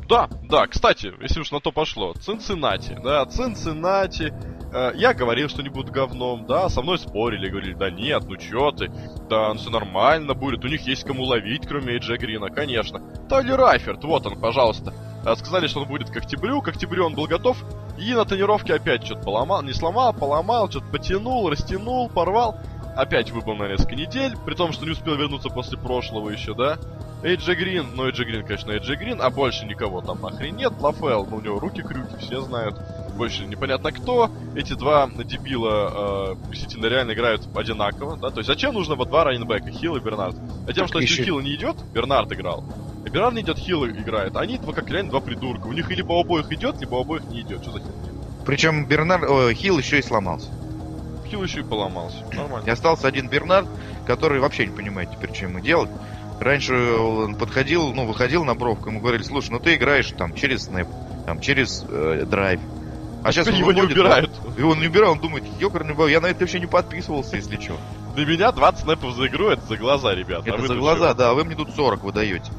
[0.08, 4.32] Да, да, кстати, если уж на то пошло, Цинциннати, да, Цинциннати,
[4.72, 8.38] э, я говорил, что не будут говном, да, со мной спорили, говорили, да нет, ну
[8.38, 8.92] чё ты,
[9.28, 13.02] да, ну все нормально будет, у них есть кому ловить, кроме Эйджа Грина, конечно.
[13.28, 14.94] Тайлер Райферт, вот он, пожалуйста.
[15.26, 17.58] Э, Сказали, что он будет к октябрю, к октябрю он был готов,
[17.98, 22.58] и на тренировке опять что-то поломал, не сломал, поломал, что-то потянул, растянул, порвал.
[22.96, 26.78] Опять выбыл на несколько недель, при том, что не успел вернуться после прошлого еще, да.
[27.24, 30.74] Эйджи Грин, ну Эйджи Грин, конечно, Эйджи Грин, а больше никого там нахрен нет.
[30.80, 32.80] Лафел, ну у него руки-крюки, все знают.
[33.18, 34.30] Больше непонятно кто.
[34.56, 38.30] Эти два дебила э, действительно реально играют одинаково, да.
[38.30, 40.36] То есть зачем нужно вот два раненбека, Хилл и Бернард?
[40.68, 42.64] А тем, Так что если еще- Хилл не идет, Бернард играл.
[43.16, 44.36] И не идет, Хилл играет.
[44.36, 45.68] Они два как реально два придурка.
[45.68, 47.62] У них либо обоих идет, либо обоих не идет.
[47.62, 47.94] Что за херня?
[48.46, 49.24] Причем Бернар...
[49.24, 50.50] о, Хилл еще и сломался.
[51.30, 52.18] Хилл еще и поломался.
[52.34, 52.66] Нормально.
[52.68, 53.68] И остался один Бернард,
[54.06, 55.90] который вообще не понимает теперь, что ему делать.
[56.40, 60.66] Раньше он подходил, ну, выходил на бровку, ему говорили, слушай, ну ты играешь там через
[60.66, 60.88] снэп,
[61.26, 62.60] там через э, драйв.
[63.24, 64.32] А сейчас его не выходит, убирают.
[64.46, 67.78] да, его не убирают, он думает, ёкарный я на это вообще не подписывался, если что.
[68.16, 70.44] Для меня 20 снэпов за игру это за глаза, ребят.
[70.46, 71.14] А Это вы за глаза, чё?
[71.16, 72.52] да, а вы мне тут 40 выдаете.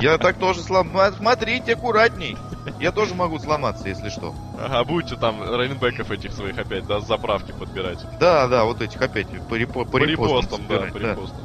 [0.00, 0.90] Я так тоже слом...
[1.16, 2.36] Смотрите аккуратней.
[2.78, 4.34] Я тоже могу сломаться, если что.
[4.56, 8.04] Ага, будете там раненбеков этих своих опять, да, с заправки подбирать.
[8.18, 11.10] Да, да, вот этих опять по, репо- по По репостам да, по да.
[11.10, 11.44] репостам.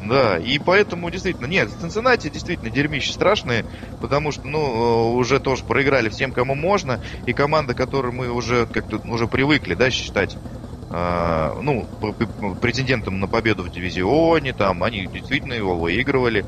[0.00, 3.66] Да, и поэтому действительно, нет, Цинциннати действительно дерьмище страшные,
[3.98, 8.66] потому что, ну, э, уже тоже проиграли всем, кому можно, и команда, которую мы уже
[8.66, 10.38] как-то уже привыкли, да, считать,
[10.90, 11.88] э, ну,
[12.60, 16.46] претендентом на победу в дивизионе, там, они действительно его выигрывали,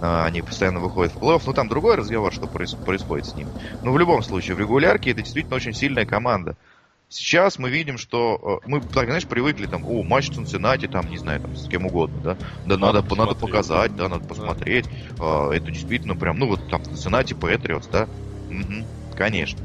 [0.00, 3.52] они постоянно выходят в плей-офф, ну, там другой разговор, что проис- происходит с ним.
[3.82, 6.56] Но в любом случае, в регулярке это действительно очень сильная команда.
[7.08, 11.18] Сейчас мы видим, что э, мы, так, знаешь, привыкли там, о, матч Цинциннати, там, не
[11.18, 14.86] знаю, там, с кем угодно, да, да, Надо надо, надо, показать, да, надо посмотреть,
[15.18, 18.08] А, это действительно прям, ну, вот там, Цинциннати, Патриотс, да,
[18.48, 19.64] Мгм, конечно.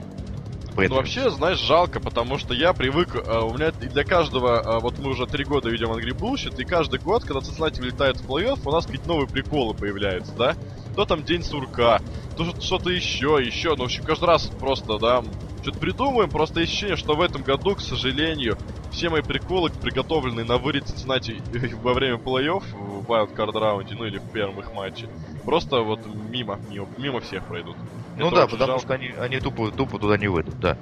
[0.88, 4.98] Ну, вообще, знаешь, жалко, потому что я привык, э, у меня для каждого, э, вот
[4.98, 8.58] мы уже три года ведем Angry Bullshit, и каждый год, когда Cincinnati вылетает в плей-офф,
[8.66, 10.56] у нас какие-то новые приколы появляются, да?
[10.96, 12.02] То там День сурка,
[12.36, 15.22] то что- что-то еще, еще, ну, в общем, каждый раз просто, да,
[15.62, 18.58] что-то придумаем, просто ощущение, что в этом году, к сожалению,
[18.90, 21.42] все мои приколы, приготовленные на вылет Cincinnati
[21.80, 25.08] во время плей-офф, в wildcard раунде, ну или в первом их матче,
[25.46, 27.78] просто вот мимо, мимо, мимо всех пройдут.
[28.16, 28.82] Ну Это да, потому жалко.
[28.84, 30.78] что они, они тупо, тупо туда не выйдут, да.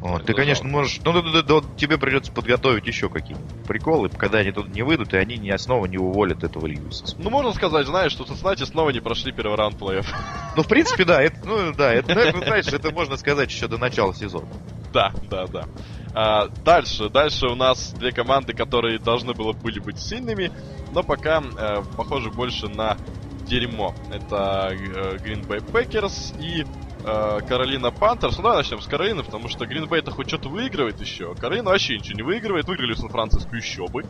[0.00, 0.18] Вот.
[0.18, 0.76] Это Ты, конечно, жалко.
[0.76, 1.00] можешь.
[1.04, 5.14] Ну, да, да, да, тебе придется подготовить еще какие-нибудь приколы, когда они туда не выйдут,
[5.14, 7.16] и они ни снова не уволят этого Льюиса.
[7.18, 10.06] Ну, можно сказать, знаешь, что Cincinnati снова не прошли первый раунд плей-офф.
[10.56, 13.68] Ну, в принципе, да, это, ну, да, это, ну, это, знаешь, это можно сказать еще
[13.68, 14.48] до начала сезона.
[14.92, 15.64] Да, да, да.
[16.14, 20.50] А, дальше, дальше у нас две команды, которые должны было, были быть сильными,
[20.92, 22.96] но пока э, похожи больше на
[23.46, 23.94] дерьмо.
[24.12, 26.66] Это э, Green Bay Packers и
[27.04, 28.36] э, Каролина Пантерс.
[28.36, 31.34] Ну давай начнем с Каролины, потому что Green Bay-то хоть что-то выигрывает еще.
[31.34, 32.66] Каролина вообще ничего не выигрывает.
[32.66, 34.04] Выиграли в Сан-Франциско еще бы.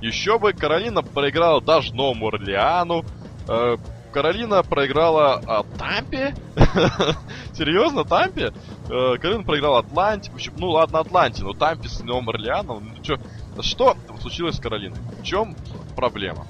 [0.00, 3.04] Еще бы Каролина проиграла Дожному Орлеану.
[3.48, 3.76] Э,
[4.12, 6.34] Каролина проиграла а, Тампе.
[7.54, 8.52] Серьезно, Тампе?
[8.90, 10.30] Э, Каролина проиграла Атланте.
[10.58, 12.92] Ну ладно, Атланте, но Тампе с Новым Орлеаном.
[12.94, 13.16] Ну чё,
[13.60, 14.98] что случилось с Каролиной?
[15.18, 15.56] В чем
[15.96, 16.46] проблема?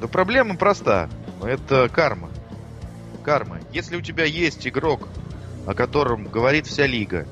[0.00, 1.08] Но проблема проста.
[1.40, 2.30] Это карма.
[3.22, 3.60] Карма.
[3.72, 5.08] Если у тебя есть игрок,
[5.66, 7.26] о котором говорит вся лига,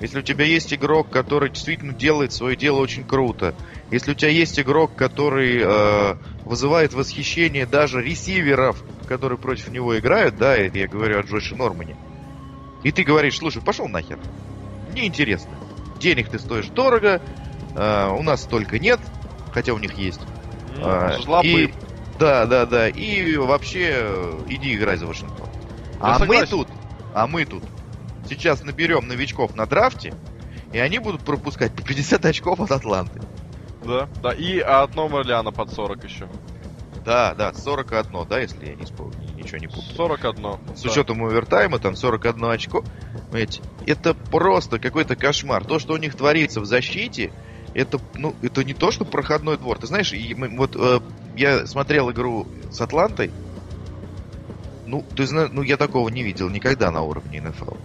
[0.00, 3.54] если у тебя есть игрок, который действительно делает свое дело очень круто,
[3.90, 10.36] если у тебя есть игрок, который э, вызывает восхищение даже ресиверов, которые против него играют,
[10.36, 11.96] да, это я говорю о Джоше Нормане,
[12.84, 14.18] и ты говоришь, слушай, пошел нахер,
[14.86, 15.58] мне интересно,
[15.98, 17.20] денег ты стоишь дорого,
[17.74, 19.00] э, у нас столько нет,
[19.50, 20.20] хотя у них есть.
[20.80, 21.46] А, Жлобы.
[21.48, 21.87] и-
[22.18, 22.88] да, да, да.
[22.88, 25.48] И вообще э, иди играй за Вашингтон.
[26.00, 26.68] А мы тут,
[27.14, 27.64] а мы тут
[28.28, 30.14] сейчас наберем новичков на драфте,
[30.72, 33.20] и они будут пропускать по 50 очков от Атланты.
[33.84, 34.32] Да, да.
[34.32, 36.28] И от Нового Орлеана под 40 еще.
[37.04, 39.94] Да, да, 41, да, если я не вспомню, ничего не путаю.
[39.96, 40.76] 41.
[40.76, 40.90] С да.
[40.90, 42.84] учетом овертайма, там 41 очко.
[43.30, 45.64] Понимаете, это просто какой-то кошмар.
[45.64, 47.32] То, что у них творится в защите,
[47.72, 49.78] это, ну, это не то, что проходной двор.
[49.78, 50.12] Ты знаешь,
[50.56, 51.00] вот э,
[51.38, 53.30] я смотрел игру с Атлантой.
[54.86, 57.64] Ну, ты знаешь, ну я такого не видел никогда на уровне НФЛ.
[57.70, 57.78] Ну,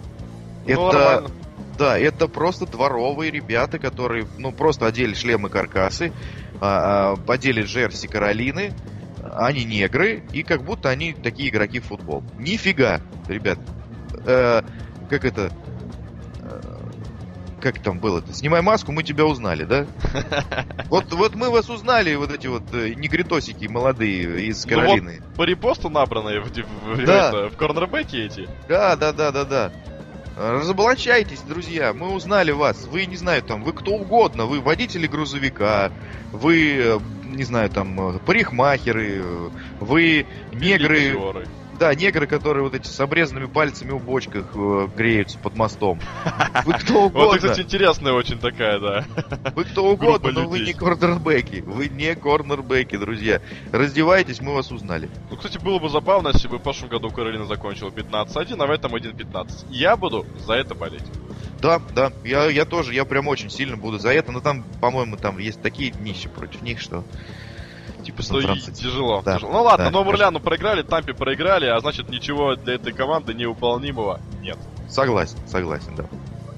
[0.65, 1.29] это, нормально.
[1.77, 6.13] да, это просто дворовые ребята, которые, ну, просто одели шлемы каркасы,
[6.61, 8.73] а, а, одели джерси Каролины,
[9.21, 12.23] они негры, и как будто они такие игроки в футбол.
[12.37, 13.59] Нифига, ребят.
[14.25, 14.61] Э,
[15.09, 15.51] как это?
[17.63, 18.33] Как там было-то?
[18.33, 19.87] Снимай маску, мы тебя узнали, да?
[20.89, 25.21] Вот, вот мы вас узнали, вот эти вот э, негритосики молодые из Ну вот Каролины.
[25.37, 27.29] По репосту набранные в, в, Да.
[27.29, 28.49] это, в корнербеке эти.
[28.67, 29.71] Да, да, да, да, да.
[30.35, 32.85] Разоблачайтесь, друзья, мы узнали вас.
[32.85, 34.45] Вы, не знаю, там, вы кто угодно.
[34.45, 35.89] Вы водители грузовика,
[36.33, 39.23] вы, э, не знаю, там, э, парикмахеры,
[39.79, 41.15] вы негры.
[41.83, 45.99] Да, негры, которые вот эти с обрезанными пальцами в бочках э, греются под мостом.
[46.63, 49.05] Вы кто Вот, угодно, кстати, интересная очень такая, да.
[49.53, 51.59] вы кто угодно, но вы не корнербеки.
[51.59, 53.41] Вы не корнербеки, друзья.
[53.73, 55.09] Раздевайтесь, мы вас узнали.
[55.29, 58.71] Ну, кстати, было бы забавно, если бы в прошлом году Каролина закончила 15-1, а в
[58.71, 59.65] этом 1-15.
[59.69, 61.03] Я буду за это болеть.
[61.61, 65.17] Да, да, я, я тоже, я прям очень сильно буду за это, но там, по-моему,
[65.17, 67.03] там есть такие днища против них, что
[68.03, 68.73] типа Что и Сан-Франциско.
[68.83, 69.21] тяжело.
[69.23, 69.35] Да.
[69.35, 69.53] тяжело.
[69.53, 74.19] Ну ладно, Да, Новому Орлеану проиграли, Тампе проиграли, а значит ничего для этой команды невыполнимого
[74.41, 74.57] нет.
[74.89, 76.05] Согласен, согласен, да.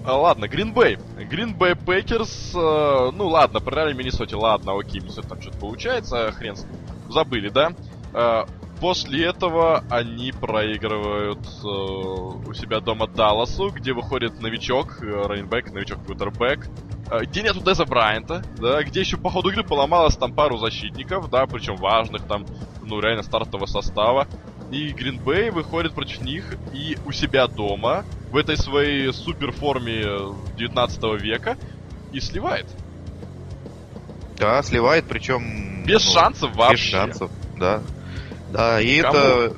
[0.06, 0.98] А, ладно, Гринбей.
[1.18, 6.66] Гринбей Пейкерс, э, ну ладно, проиграли Миннесоте, ладно, окей, Миннесоте там что-то получается, хрен с.
[7.10, 7.72] Забыли, да?
[8.14, 8.46] Э,
[8.80, 16.06] после этого они проигрывают э, у себя дома Далласу, где выходит новичок, э, раненбэк, новичок
[16.06, 16.68] квотербэк,
[17.24, 21.46] где нету Деза Брайанта, да, где еще по ходу игры поломалось там пару защитников, да,
[21.46, 22.46] причем важных там,
[22.82, 24.28] ну, реально стартового состава.
[24.72, 30.04] И Гринбей выходит против них и у себя дома, в этой своей супер форме
[30.58, 31.58] 19 века,
[32.12, 32.66] и сливает.
[34.38, 35.84] Да, сливает, причем...
[35.86, 36.92] Без ну, шансов Без вообще.
[36.92, 37.82] шансов, да.
[38.52, 39.18] Да, и Кому?
[39.18, 39.54] это...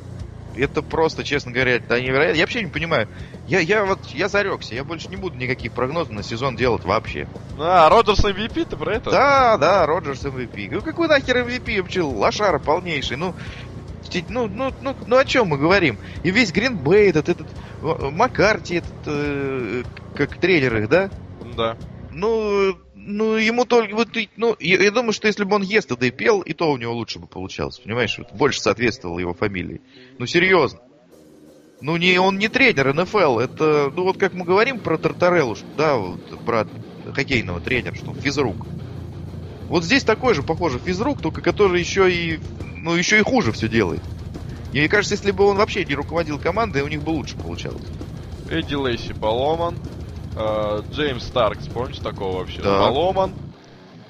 [0.57, 2.35] Это просто, честно говоря, это невероятно.
[2.35, 3.07] Я вообще не понимаю.
[3.47, 4.75] Я, я вот, я зарекся.
[4.75, 7.27] Я больше не буду никаких прогнозов на сезон делать вообще.
[7.57, 9.09] А, Роджерс MVP, ты про это?
[9.09, 10.67] Да, да, Роджерс MVP.
[10.69, 12.01] Ну какой нахер MVP вообще?
[12.01, 13.15] Лошара полнейший.
[13.15, 13.33] Ну,
[14.29, 15.97] ну, ну, ну, ну о чем мы говорим?
[16.23, 17.47] И весь Гринбей этот, этот
[17.81, 19.83] Маккарти, этот, э,
[20.13, 21.09] как тренер их, да?
[21.55, 21.77] Да.
[22.11, 26.11] Ну, ну, ему только вот, и- ну, я, я думаю, что если бы он Естедой
[26.11, 28.17] пел, и то у него лучше бы получалось, понимаешь?
[28.17, 29.81] Вот больше соответствовало его фамилии.
[30.17, 30.79] Ну, серьезно.
[31.79, 35.97] Ну, не, он не тренер НФЛ, это, ну, вот как мы говорим про Тартареллу, да,
[35.97, 36.67] вот, про
[37.13, 38.65] хоккейного тренера, что физрук.
[39.67, 42.39] Вот здесь такой же, похоже, физрук, только который еще и,
[42.77, 44.01] ну, еще и хуже все делает.
[44.73, 47.83] И мне кажется, если бы он вообще не руководил командой, у них бы лучше получалось.
[48.49, 49.75] Эдди Лейси поломан.
[50.35, 52.61] Э, Джеймс Старкс, помните такого вообще?
[52.61, 52.79] Да.
[52.79, 53.33] Поломан.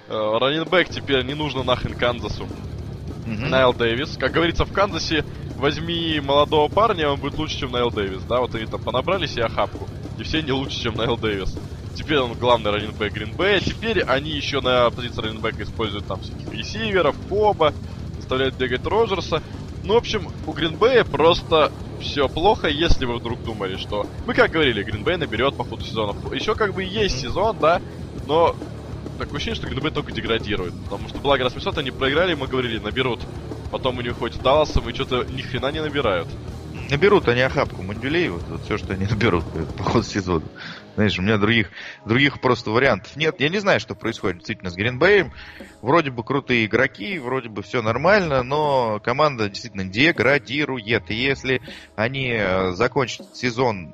[0.07, 2.47] Э, Раненбэк теперь не нужно нахрен Канзасу.
[3.25, 3.49] Мгм.
[3.49, 4.17] Найл Дэвис.
[4.17, 5.25] Как говорится, в Канзасе
[5.57, 8.23] возьми молодого парня, он будет лучше, чем Найл Дэвис.
[8.23, 9.87] Да, вот они там понабрали себе охапку.
[10.17, 11.57] И все не лучше, чем Найл Дэвис.
[11.95, 13.59] Теперь он главный раненбэк Гринбэя.
[13.59, 17.73] Теперь они еще на позиции раненбэка используют там всяких ресиверов, Коба,
[18.17, 19.41] заставляют бегать Роджерса.
[19.83, 24.05] Ну, в общем, у Гринбэя просто все плохо, если вы вдруг думали, что...
[24.25, 26.15] Мы как говорили, Гринбэй наберет по ходу сезона.
[26.33, 27.81] Еще как бы есть сезон, да,
[28.27, 28.55] но
[29.17, 30.73] такое ощущение, что Гринбэй только деградирует.
[30.83, 33.21] Потому что благо раз они проиграли, мы говорили, наберут.
[33.71, 36.29] Потом у них хоть Далласом и что-то ни хрена не набирают.
[36.89, 40.49] Наберут они охапку Мандюлей, вот, вот все, что они наберут по ходу сезона.
[40.95, 41.69] Знаешь, у меня других,
[42.05, 43.35] других просто вариантов нет.
[43.39, 45.33] Я не знаю, что происходит действительно с Гринбеем.
[45.81, 51.11] Вроде бы крутые игроки, вроде бы все нормально, но команда действительно деградирует.
[51.11, 51.61] И если
[51.95, 53.93] они э, закончат сезон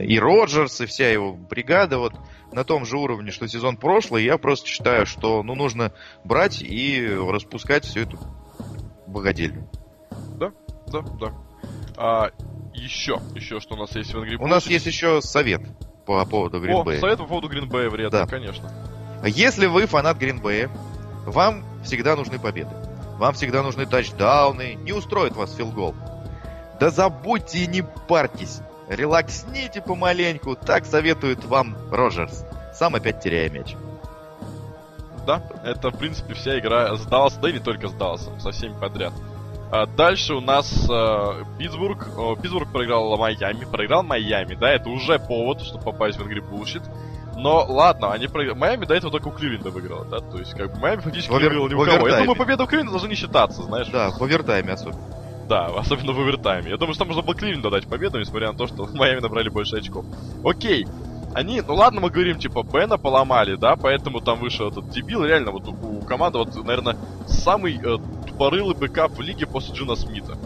[0.00, 2.14] и Роджерс, и вся его бригада вот
[2.52, 5.92] на том же уровне, что сезон прошлый, я просто считаю, что ну, нужно
[6.24, 8.18] брать и распускать всю эту
[9.06, 9.68] богадельню.
[10.38, 10.52] Да,
[10.86, 11.32] да.
[11.96, 12.30] А,
[12.72, 15.62] еще, еще что у нас есть в Angry У нас есть еще совет
[16.06, 17.00] по поводу О, Гринбея.
[17.00, 18.26] совет по поводу Гринбея вредно, Да.
[18.26, 18.70] конечно.
[19.24, 20.70] Если вы фанат Гринбея,
[21.26, 22.70] вам всегда нужны победы.
[23.18, 24.74] Вам всегда нужны тачдауны.
[24.74, 25.94] Не устроит вас филгол.
[26.80, 28.60] Да забудьте и не парьтесь.
[28.88, 30.56] Релаксните помаленьку.
[30.56, 32.44] Так советует вам Роджерс.
[32.74, 33.74] Сам опять теряя мяч.
[35.26, 38.50] Да, это, в принципе, вся игра с Далласом, да и не только с Далласом, со
[38.50, 39.12] всеми подряд.
[39.70, 42.06] А дальше у нас э, Питтсбург.
[42.16, 43.64] О, Питтсбург проиграл Майами.
[43.64, 46.82] Проиграл Майами, да, это уже повод, чтобы попасть в Angry Bullshit.
[47.36, 48.58] Но ладно, они проиграли.
[48.58, 50.18] Майами до этого только у Кливленда выиграла, да?
[50.20, 52.08] То есть, как бы Майами фактически В не овер- выиграл ни у кого.
[52.08, 53.88] Я думаю, победа у Кливленда должна не считаться, знаешь.
[53.88, 55.00] Да, в овертайме особенно.
[55.48, 56.70] Да, особенно в овертайме.
[56.70, 59.76] Я думаю, что можно было Кливленду дать победу, несмотря на то, что Майами набрали больше
[59.76, 60.04] очков.
[60.44, 60.86] Окей.
[61.34, 65.50] они, ну ладно, мы говорим, типа, Бена поломали, да, поэтому там вышел этот дебил, реально,
[65.50, 70.36] вот у, у команды, вот, наверное, самый э, тупорылый backup в лиге после Джина Смита.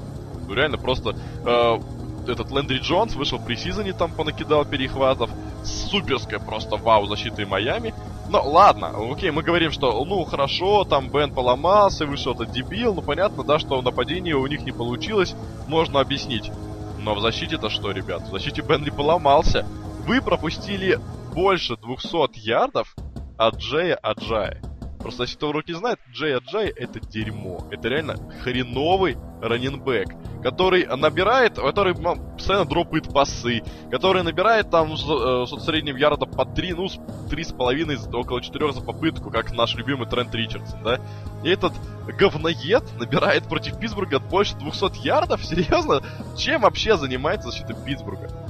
[0.46, 1.78] Ну, реально, просто э,
[2.26, 5.30] этот Лэндри Джонс вышел при сезоне, там понакидал перехватов.
[5.64, 7.94] Суперская просто вау защита и Майами.
[8.30, 13.00] Ну, ладно, окей, мы говорим, что, ну, хорошо, там Бен поломался, вышел этот дебил, ну,
[13.00, 15.34] понятно, да, что нападение у них не получилось,
[15.66, 16.50] можно объяснить.
[16.98, 18.22] Но в защите-то что, ребят?
[18.22, 19.66] В защите Бен не поломался.
[20.06, 21.00] Вы пропустили
[21.34, 22.94] больше 200 ярдов
[23.38, 24.60] от Джея Аджая.
[24.98, 27.66] Просто если кто в руки знает, Джей Аджай это дерьмо.
[27.70, 35.46] Это реально хреновый раненбэк, который набирает, который постоянно дропает пасы, который набирает там с, э,
[35.60, 36.88] средним ярда по 3, ну,
[37.30, 41.00] три с половиной, около 4 за попытку, как наш любимый Трент Ричардсон, да?
[41.44, 41.72] И этот
[42.18, 45.44] говноед набирает против Питтсбурга больше 200 ярдов?
[45.44, 46.02] Серьезно?
[46.36, 48.47] Чем вообще занимается защита Питтсбурга?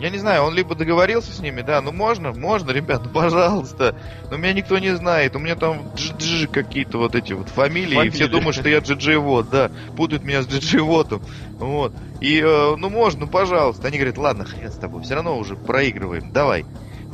[0.00, 3.94] Я не знаю, он либо договорился с ними, да, ну можно, можно, ребят, ну пожалуйста.
[4.30, 8.08] Но меня никто не знает, у меня там джи какие-то вот эти вот фамилии, фамилии,
[8.08, 11.22] и все думают, что я Джиджи Вот, да, путают меня с Джиджи Вотом,
[11.58, 11.92] вот.
[12.20, 13.88] И, э, ну можно, ну пожалуйста.
[13.88, 16.64] Они говорят, ладно, хрен с тобой, все равно уже проигрываем, давай,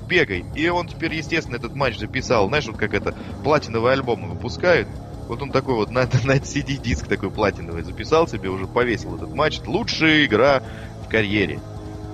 [0.08, 0.44] бегай.
[0.54, 4.86] И он теперь, естественно, этот матч записал, знаешь, вот как это, платиновый альбом выпускают,
[5.26, 9.58] вот он такой вот на, на CD-диск такой платиновый записал себе, уже повесил этот матч.
[9.66, 10.62] Лучшая игра
[11.04, 11.58] в карьере.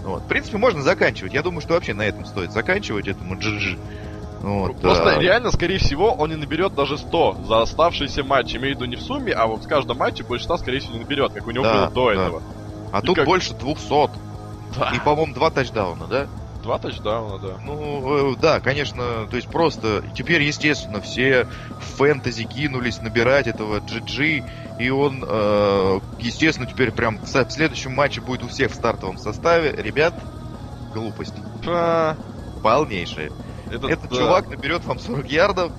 [0.02, 0.22] Вот.
[0.22, 1.32] В принципе, можно заканчивать.
[1.32, 3.78] Я думаю, что вообще на этом стоит заканчивать этому GG.
[4.42, 5.20] Вот, Просто а...
[5.20, 8.56] реально, скорее всего, он не наберет даже 100 за оставшиеся матчи.
[8.56, 10.94] Имею в виду не в сумме, а вот в каждом матче больше 100, скорее всего,
[10.94, 12.12] не наберет, как у него да, было до да.
[12.12, 12.42] этого.
[12.92, 13.26] А И тут как...
[13.26, 14.10] больше 200.
[14.76, 14.90] Да.
[14.94, 16.26] И, по-моему, два тачдауна, да?
[16.62, 17.58] Два тачдауна, да.
[17.64, 21.48] Ну, э, да, конечно, то есть просто теперь, естественно, все
[21.96, 28.44] фэнтези кинулись набирать этого GG, и он, э, естественно, теперь прям в следующем матче будет
[28.44, 29.72] у всех в стартовом составе.
[29.72, 30.14] Ребят,
[30.94, 31.34] глупость.
[31.66, 32.16] А...
[32.62, 33.32] Полнейшая.
[33.70, 34.16] Этот, Этот да.
[34.16, 35.72] чувак наберет вам 40 ярдов,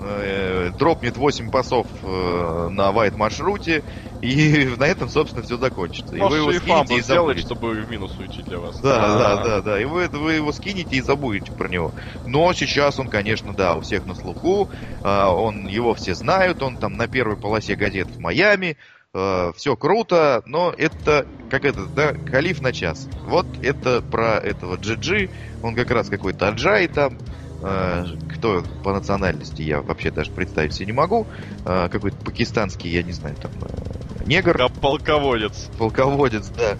[0.00, 3.82] э, дропнет 8 пасов э, на вайт маршруте,
[4.20, 6.14] и на этом, собственно, все закончится.
[6.16, 8.80] Может, и вы его скинете и сделать, чтобы в минус уйти для вас.
[8.80, 9.18] Да, А-а-а.
[9.18, 9.80] да, да, да.
[9.80, 11.94] И вы, вы его скинете и забудете про него.
[12.24, 14.70] Но сейчас он, конечно, да, у всех на слуху.
[15.02, 18.76] А, он, его все знают, он там на первой полосе газет в Майами.
[19.14, 23.08] Uh, все круто, но это как это, да, халиф на час.
[23.24, 25.30] Вот это про этого GG,
[25.62, 27.18] он как раз какой-то аджай там,
[27.60, 31.26] кто по национальности, я вообще даже представить себе не могу.
[31.64, 34.68] Э, какой-то пакистанский, я не знаю, там, э, негр.
[34.80, 35.68] Полководец.
[35.76, 36.78] Полководец, да.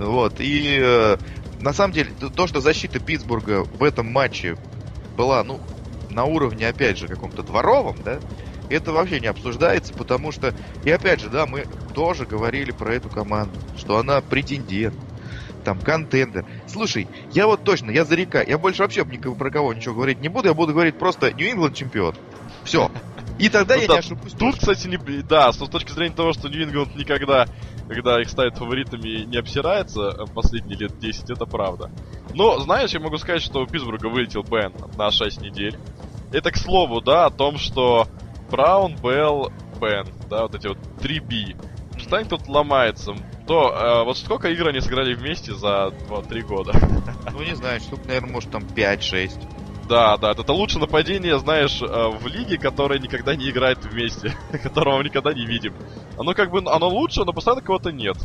[0.00, 1.16] Вот, и
[1.60, 4.56] на самом деле, то, что защита Питтсбурга в этом матче
[5.16, 5.60] была, ну,
[6.08, 8.18] на уровне, опять же, каком-то дворовом, да,
[8.68, 10.54] это вообще не обсуждается, потому что,
[10.84, 14.96] и опять же, да, мы тоже говорили про эту команду, что она претендент,
[15.60, 16.44] там, контендер.
[16.66, 20.20] Слушай, я вот точно, я за река, я больше вообще никого, про кого ничего говорить
[20.20, 22.14] не буду, я буду говорить просто Нью-Ингланд чемпион.
[22.64, 22.90] Все.
[23.38, 24.32] И тогда ну, я да, не ошибусь.
[24.32, 27.46] Тут, кстати, не, да, с точки зрения того, что Нью-Ингланд никогда,
[27.88, 31.90] когда их ставят фаворитами, не обсирается э, последние лет 10, это правда.
[32.34, 35.78] Но, знаешь, я могу сказать, что у Питтсбурга вылетел Бен на 6 недель.
[36.32, 38.06] Это, к слову, да, о том, что
[38.50, 41.56] Браун, Белл, Бен, да, вот эти вот 3B.
[41.98, 43.14] Что тут ломается?
[43.50, 46.72] То, э, вот сколько игр они сыграли вместе за 2-3 года?
[47.32, 49.32] Ну, не знаю, штук, наверное, может, там 5-6.
[49.88, 54.98] Да, да, это лучшее нападение, знаешь, э, в лиге, которая никогда не играет вместе, которого
[54.98, 55.74] мы никогда не видим.
[56.16, 58.16] Оно как бы, оно лучше, но постоянно кого-то нет.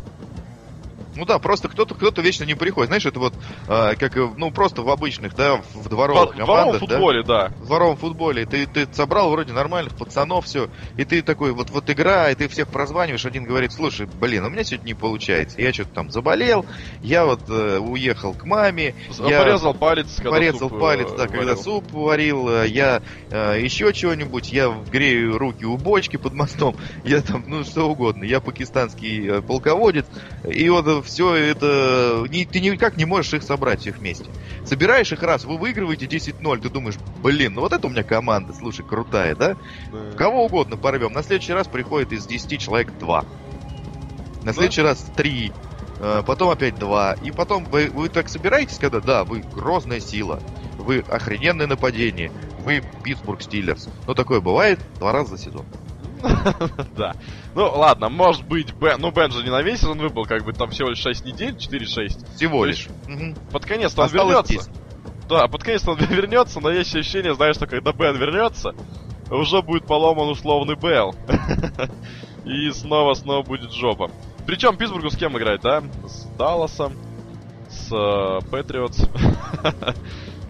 [1.15, 2.89] Ну да, просто кто-то кто-то вечно не приходит.
[2.89, 3.33] Знаешь, это вот
[3.67, 6.47] э, как ну просто в обычных, да, в дворовых в, командах.
[6.47, 7.47] В дворовом футболе, да.
[7.49, 7.55] да.
[7.57, 8.45] В дворовом футболе.
[8.45, 10.69] Ты, ты собрал вроде нормальных пацанов, все.
[10.97, 14.49] И ты такой, вот, вот игра, и ты всех прозваниваешь, один говорит, слушай, блин, у
[14.49, 15.61] меня сегодня не получается.
[15.61, 16.65] Я что-то там заболел,
[17.01, 18.95] я вот э, уехал к маме.
[19.19, 21.31] Я порезал палец, когда Порезал суп, палец, да, варил.
[21.31, 22.49] когда суп варил.
[22.49, 26.75] Э, я э, еще чего-нибудь, я грею руки у бочки под мостом.
[27.03, 28.23] Я там, ну что угодно.
[28.23, 30.05] Я пакистанский э, полководец.
[30.49, 32.25] И вот все это...
[32.29, 34.25] Не, ты никак не можешь их собрать всех вместе.
[34.65, 38.53] Собираешь их раз, вы выигрываете 10-0, ты думаешь, блин, ну вот это у меня команда,
[38.53, 39.55] слушай, крутая, да?
[39.91, 40.11] да.
[40.17, 41.13] Кого угодно порвем.
[41.13, 43.21] На следующий раз приходит из 10 человек 2.
[43.21, 43.27] На
[44.43, 44.53] да.
[44.53, 45.51] следующий раз 3.
[45.99, 47.13] Э, потом опять 2.
[47.23, 50.41] И потом вы, вы так собираетесь, когда, да, вы грозная сила,
[50.77, 52.31] вы охрененное нападение,
[52.63, 53.87] вы Питтсбург Стиллерс.
[54.07, 55.65] Но такое бывает два раза за сезон.
[55.71, 55.84] Да.
[57.55, 58.99] Ну, ладно, может быть, Бен...
[58.99, 61.55] Ну, Бен же не на весь сезон выбыл, как бы там всего лишь 6 недель,
[61.55, 62.35] 4-6.
[62.35, 62.89] Всего лишь.
[63.51, 64.69] Под конец он вернется.
[65.29, 68.75] Да, под конец он вернется, но есть ощущение, знаешь, что когда Бен вернется,
[69.31, 71.15] уже будет поломан условный Белл.
[72.45, 74.11] И снова-снова будет жопа.
[74.45, 75.81] Причем Питтсбургу с кем играть, да?
[76.05, 76.93] С Далласом,
[77.69, 77.89] с
[78.51, 78.99] Патриотс,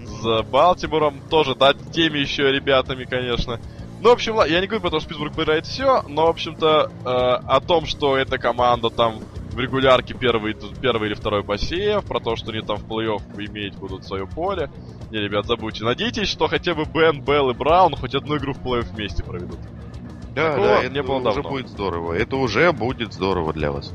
[0.04, 3.60] с Балтимором, тоже, да, теми еще ребятами, конечно.
[4.06, 6.92] Ну, в общем, я не говорю про то, что Питтсбург проиграет все, но, в общем-то,
[6.92, 9.16] э, о том, что эта команда там
[9.50, 13.76] в регулярке первый, первый или второй посев, про то, что они там в плей-офф иметь
[13.78, 14.70] будут свое поле.
[15.10, 15.84] Не, ребят, забудьте.
[15.84, 19.58] Надейтесь, что хотя бы Бен, Белл и Браун хоть одну игру в плей-офф вместе проведут.
[20.36, 21.50] Да, Такого да, это не было уже давно.
[21.50, 22.14] будет здорово.
[22.14, 23.92] Это уже будет здорово для вас.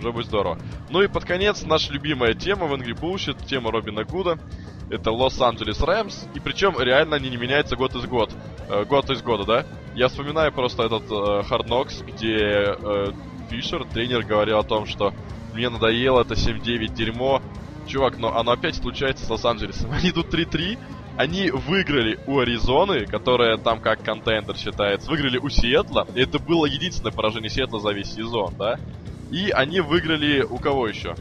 [0.00, 0.58] Уже будет здорово.
[0.90, 4.40] Ну и под конец наша любимая тема в Angry Bullshit, тема Робина Гуда.
[4.90, 6.26] Это Лос-Анджелес Рэмс.
[6.34, 8.30] И причем реально они не меняются год из год.
[8.68, 9.66] Э, год из года, да?
[9.94, 13.12] Я вспоминаю просто этот э, где э,
[13.50, 15.12] Фишер, тренер, говорил о том, что
[15.52, 17.42] мне надоело это 7-9 дерьмо.
[17.86, 19.90] Чувак, но оно опять случается с Лос-Анджелесом.
[19.92, 20.78] Они идут 3-3,
[21.16, 26.06] они выиграли у Аризоны, которая там как контендер считается, выиграли у Сиэтла.
[26.14, 28.78] И это было единственное поражение Сиэтла за весь сезон, да?
[29.30, 31.14] И они выиграли у кого еще?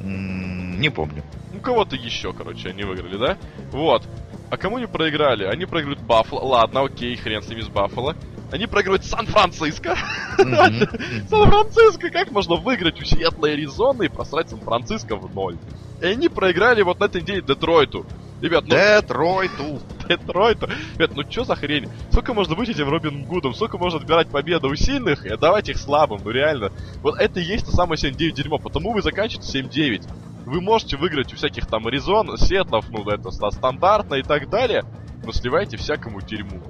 [0.00, 1.22] Не помню.
[1.58, 3.36] У кого-то еще, короче, они выиграли, да?
[3.72, 4.04] Вот.
[4.48, 5.44] А кому не проиграли?
[5.44, 6.40] Они проигрывают Баффало.
[6.40, 8.14] Ладно, окей, хрен с ними с Баффало.
[8.52, 9.96] Они проигрывают Сан-Франциско.
[10.38, 15.58] Сан-Франциско, как можно выиграть у Сиэтла Аризоны и просрать Сан-Франциско в ноль?
[16.00, 18.06] И они проиграли вот на этой неделе Детройту.
[18.40, 18.76] Ребят, ну...
[18.76, 19.80] Детройту.
[20.08, 20.68] Детройту.
[20.94, 21.88] Ребят, ну что за хрень?
[22.12, 23.52] Сколько можно быть этим Робин Гудом?
[23.52, 26.20] Сколько можно отбирать победы у сильных и отдавать их слабым?
[26.24, 26.70] Ну реально.
[27.02, 28.58] Вот это и есть то самое 7-9 дерьмо.
[28.58, 30.08] Потому вы заканчиваете 7-9.
[30.48, 34.82] Вы можете выиграть у всяких там Аризон, Сетлов, ну это стандартно и так далее.
[35.22, 36.62] Но сливайте всякому дерьму.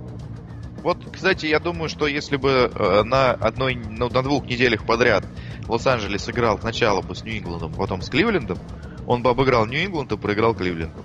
[0.83, 5.25] Вот, кстати, я думаю, что если бы э, на одной, ну, на двух неделях подряд
[5.69, 8.59] Лос-Анджелес играл сначала бы с Нью-Ингландом, потом с Кливлендом,
[9.07, 10.99] он бы обыграл Нью-Ингланд и проиграл Кливленду.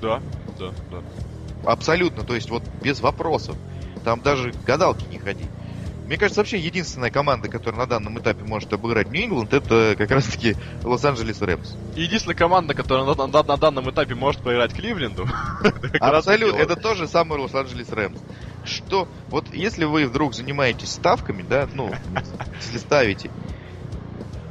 [0.00, 0.20] Да,
[0.58, 1.02] да, да.
[1.70, 3.56] Абсолютно, то есть вот без вопросов.
[4.02, 5.44] Там даже гадалки не ходи.
[6.06, 10.54] Мне кажется, вообще единственная команда, которая на данном этапе может обыграть Нью-Ингланд, это как раз-таки
[10.82, 11.76] Лос-Анджелес Рэмс.
[11.96, 15.26] Единственная команда, которая на, на, на данном этапе может проиграть Кливленду.
[16.00, 18.18] Абсолютно, это тоже самый Лос-Анджелес Рэмс.
[18.64, 21.90] Что, вот если вы вдруг занимаетесь ставками, да, ну,
[22.60, 23.30] если ставите,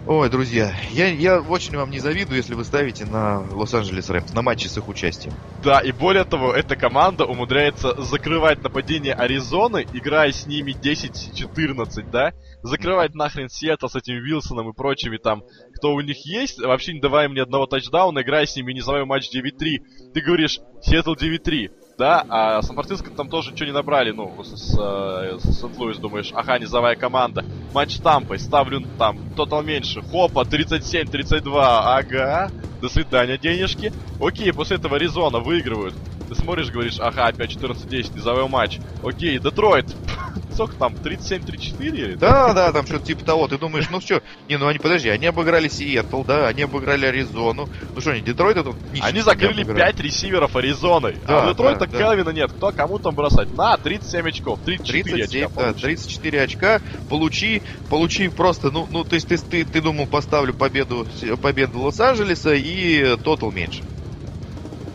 [0.06, 4.42] Ой, друзья, я, я очень вам не завидую, если вы ставите на Лос-Анджелес Рэмс, на
[4.42, 5.34] матче с их участием.
[5.64, 12.34] Да, и более того, эта команда умудряется закрывать нападение Аризоны, играя с ними 10-14, да?
[12.64, 15.44] Закрывать нахрен Сиэтл с этим Вилсоном и прочими там,
[15.78, 18.82] кто у них есть, вообще не давая им ни одного тачдауна, играя с ними, не
[18.82, 20.12] называя матч 9-3.
[20.14, 24.78] Ты говоришь, Сиэтл 9-3 да, а Сан-Франциско там тоже ничего не набрали, ну, с, с,
[24.80, 27.44] э, Сент-Луис, думаешь, ага, низовая команда.
[27.74, 33.92] Матч Тампой, ставлю там, тотал меньше, хопа, 37-32, ага, до свидания, денежки.
[34.20, 35.96] Окей, после этого Аризона выигрывают.
[36.34, 38.80] Ты смотришь, говоришь, ага, опять 14-10, низовой матч.
[39.04, 39.86] Окей, Детройт,
[40.54, 42.18] сколько там, 37-34?
[42.18, 43.48] Да, да, там что-то типа того.
[43.48, 47.70] Ты думаешь, ну что, не, ну они, подожди, они обыграли Сиэтл, да, они обыграли Аризону.
[47.94, 51.18] Ну что, они Детройт это Они закрыли 5 ресиверов Аризоной.
[51.28, 52.52] Да, а у Детройта да, Келвина нет.
[52.52, 53.56] Кто кому там бросать?
[53.56, 55.62] На, 37 очков, 34 37, очка.
[55.62, 57.62] Да, 34 очка, получи,
[57.92, 61.06] получи просто, ну, ну то есть ты, ты, ты думал, поставлю победу,
[61.44, 63.84] победу Лос-Анджелеса и тотал меньше.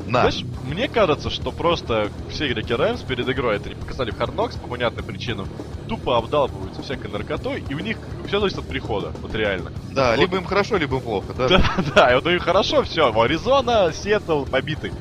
[0.08, 0.30] На.
[0.30, 4.60] Знаешь, мне кажется, что просто все игроки Раймс перед игрой это не показали в Knocks
[4.60, 5.48] по понятным причинам,
[5.88, 7.96] тупо обдалбываются всякой наркотой, и у них
[8.26, 9.72] все зависит от прихода, вот реально.
[9.92, 10.20] Да, вот.
[10.20, 11.48] либо им хорошо, либо им плохо, да?
[11.48, 11.62] Да,
[11.94, 14.92] да, и вот им хорошо, все, Аризона, Сиэтл побитый.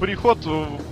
[0.00, 0.38] Приход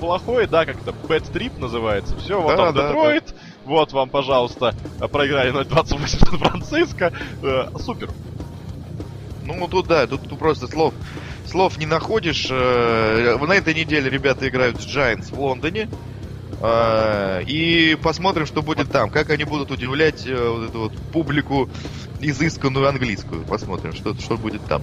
[0.01, 2.15] плохой, да, как-то Bad Trip называется.
[2.19, 3.35] Все, вот да, он да, Детройт, да.
[3.65, 4.75] вот вам, пожалуйста,
[5.11, 7.15] проиграли 0-28 Сан-Франциско.
[7.43, 8.11] Э, супер.
[9.47, 10.93] Ну, тут да, тут, тут просто слов
[11.49, 12.49] слов не находишь.
[12.51, 15.89] Э, на этой неделе ребята играют с Giants в Лондоне.
[16.61, 19.11] Э, и посмотрим, что будет там.
[19.11, 21.69] Как они будут удивлять э, вот эту вот публику
[22.21, 23.45] изысканную английскую.
[23.45, 24.83] Посмотрим, что, что будет там.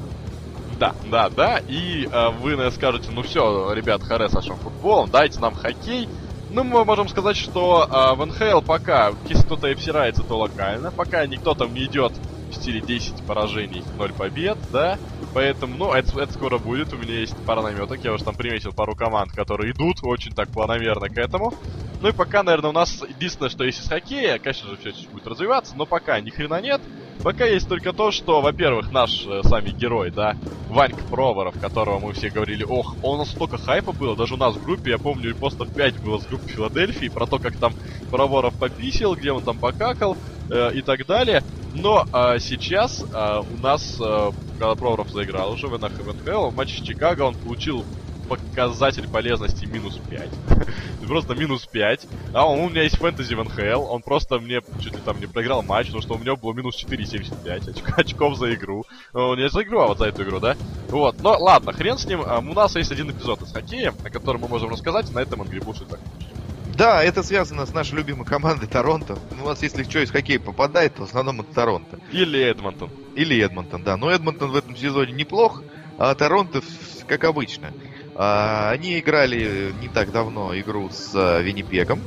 [0.79, 1.61] Да, да, да.
[1.69, 2.05] И
[2.41, 6.09] вы, наверное, скажете, ну все, ребят, харе с вашим футболом, дайте нам хоккей.
[6.51, 10.91] Ну, мы можем сказать, что э, в НХЛ пока, если кто-то и обсирается, то локально.
[10.91, 12.13] Пока никто там не идет
[12.55, 14.97] стиле 10 поражений, 0 побед, да.
[15.33, 16.93] Поэтому, ну, это, это скоро будет.
[16.93, 18.03] У меня есть пара наметок.
[18.03, 21.53] Я уже там приметил пару команд, которые идут очень так планомерно к этому.
[22.01, 25.09] Ну и пока, наверное, у нас единственное, что есть из хоккея, конечно же, все чуть
[25.09, 26.81] будет развиваться, но пока ни хрена нет.
[27.23, 30.35] Пока есть только то, что, во-первых, наш э, сами герой, да,
[30.69, 34.55] Ванька Проворов, которого мы все говорили, ох, у нас столько хайпа было, даже у нас
[34.55, 37.73] в группе, я помню, постов 5 было с группы Филадельфии, про то, как там
[38.11, 40.17] Проворов пописил, где он там покакал
[40.49, 41.43] э, и так далее.
[41.71, 46.77] Но а, сейчас а, у нас, а, когда Проворов заиграл уже в НХЛ, в матче
[46.77, 47.85] с Чикаго он получил
[48.27, 50.39] показатель полезности минус 5.
[51.01, 52.07] просто минус 5.
[52.31, 55.27] А он, у меня есть фэнтези в НХЛ, он просто мне чуть ли там не
[55.27, 58.85] проиграл матч, потому что у него было минус 4,75 оч- очков за игру.
[59.13, 60.55] Ну, не за игру, а вот за эту игру, да?
[60.89, 62.21] Вот, но ладно, хрен с ним.
[62.21, 65.59] У нас есть один эпизод из хоккея, о котором мы можем рассказать, на этом Angry
[65.59, 66.24] Bullshit закончим.
[66.77, 69.17] Да, это связано с нашей любимой командой Торонто.
[69.37, 71.99] Ну, У нас, если что из хоккея попадает, то в основном это Торонто.
[72.11, 72.89] Или Эдмонтон.
[73.15, 73.95] Или Эдмонтон, да.
[73.97, 75.63] Но Эдмонтон в этом сезоне неплох,
[75.97, 76.61] а Торонто,
[77.07, 77.71] как обычно.
[78.15, 82.01] А, Они играли не так давно игру с а, Виннипегом.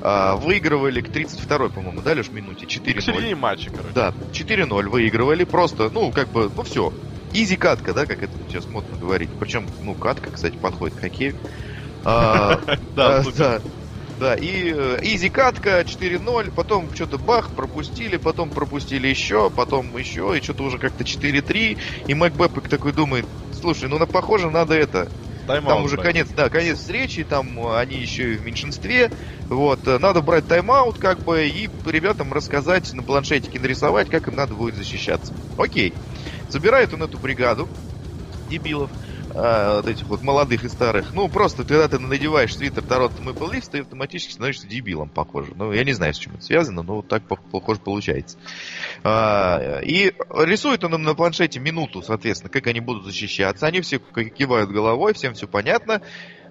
[0.00, 2.66] А, Выигрывали к 32-й, по-моему, да, лишь минуте?
[2.66, 3.00] К 4-0.
[3.00, 3.92] середине матча, короче.
[3.94, 5.42] Да, 4-0 выигрывали.
[5.42, 6.92] Просто, ну, как бы, ну все.
[7.32, 9.30] Easy катка, да, как это сейчас модно говорить.
[9.40, 11.34] Причем, ну, катка, кстати, подходит к хоккею.
[12.04, 12.60] Да,
[13.36, 13.60] да.
[14.18, 20.36] Да, и э, easy катка 4-0, потом что-то бах, пропустили, потом пропустили еще, потом еще,
[20.36, 24.74] и что-то уже как-то 4-3, и Майк Бэбкок такой думает, слушай, ну на похоже надо
[24.74, 25.08] это,
[25.46, 26.08] Тайм-аут там уже брать.
[26.08, 29.12] конец, да, конец встречи, там э, они еще и в меньшинстве,
[29.48, 34.34] вот, э, надо брать тайм-аут, как бы, и ребятам рассказать, на планшетике нарисовать, как им
[34.34, 35.32] надо будет защищаться.
[35.56, 35.94] Окей.
[36.48, 37.70] Забирает он эту бригаду
[38.48, 38.90] дебилов,
[39.38, 41.12] э, вот этих вот молодых и старых.
[41.12, 45.52] Ну, просто, когда ты надеваешь свитер Торонто Maple Leafs, ты автоматически становишься дебилом, похоже.
[45.54, 48.38] Ну, я не знаю, с чем это связано, но вот так, пох- похоже, получается.
[49.04, 53.66] А, И рисует он им на планшете минуту, соответственно, как они будут защищаться.
[53.66, 56.00] Они все кивают головой, всем все понятно.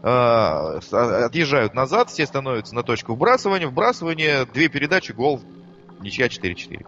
[0.03, 3.67] А, а- Отъезжают назад, все становятся на точку вбрасывания.
[3.67, 5.41] Вбрасывание, две передачи, гол,
[5.99, 6.85] ничья 4-4.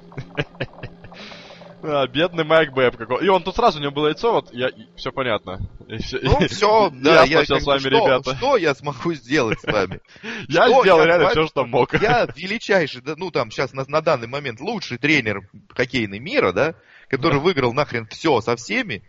[1.82, 3.26] А, бедный Майк Бэб какой.
[3.26, 5.60] И он тут сразу у него было яйцо, вот я все понятно.
[5.88, 8.36] И всё- Ну, все, да, Я с вами, что, ребята.
[8.36, 10.00] что я смогу сделать с вами?
[10.50, 11.94] Я сделал реально все, что мог.
[12.02, 16.76] Я величайший, да, ну там сейчас на, на данный момент лучший тренер хоккейный мира, да,
[17.08, 19.04] который выиграл нахрен все со всеми.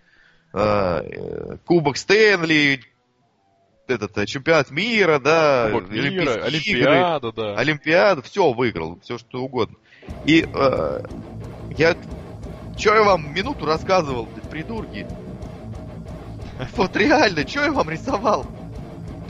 [0.52, 1.04] А,
[1.64, 2.80] Кубок Стэнли,
[3.86, 7.54] этот э, чемпионат мира, да, Кубок мира, Олимпийские игры, Олимпиада, да.
[7.54, 9.76] Олимпиаду, все выиграл, все что угодно.
[10.24, 11.02] И э,
[11.76, 11.96] я,
[12.80, 15.06] что я вам минуту рассказывал, придурки?
[16.76, 18.46] Вот реально, что я вам рисовал?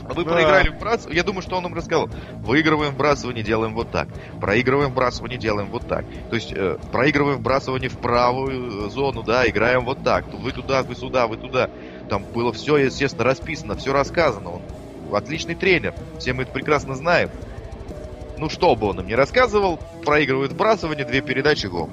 [0.09, 0.31] А Вы Да.
[0.31, 1.17] проиграли в брасывание.
[1.17, 2.09] Я думаю, что он им рассказал.
[2.43, 4.09] Выигрываем вбрасывание, делаем вот так.
[4.41, 6.03] Проигрываем вбрасывание, делаем вот так.
[6.29, 10.25] То есть э, проигрываем вбрасывание в правую э, зону, да, играем вот так.
[10.33, 11.69] Вы туда, вы сюда, вы туда.
[12.09, 14.49] Там было все, естественно, расписано, все рассказано.
[14.55, 14.61] Он
[15.15, 15.93] отличный тренер.
[16.19, 17.29] Все мы это прекрасно знаем.
[18.37, 21.89] Ну, что бы он им не рассказывал, проигрывает вбрасывание, две передачи, гол.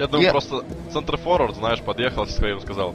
[0.00, 2.94] Я думаю, Я- просто центр форвард, знаешь, подъехал со своим сказал,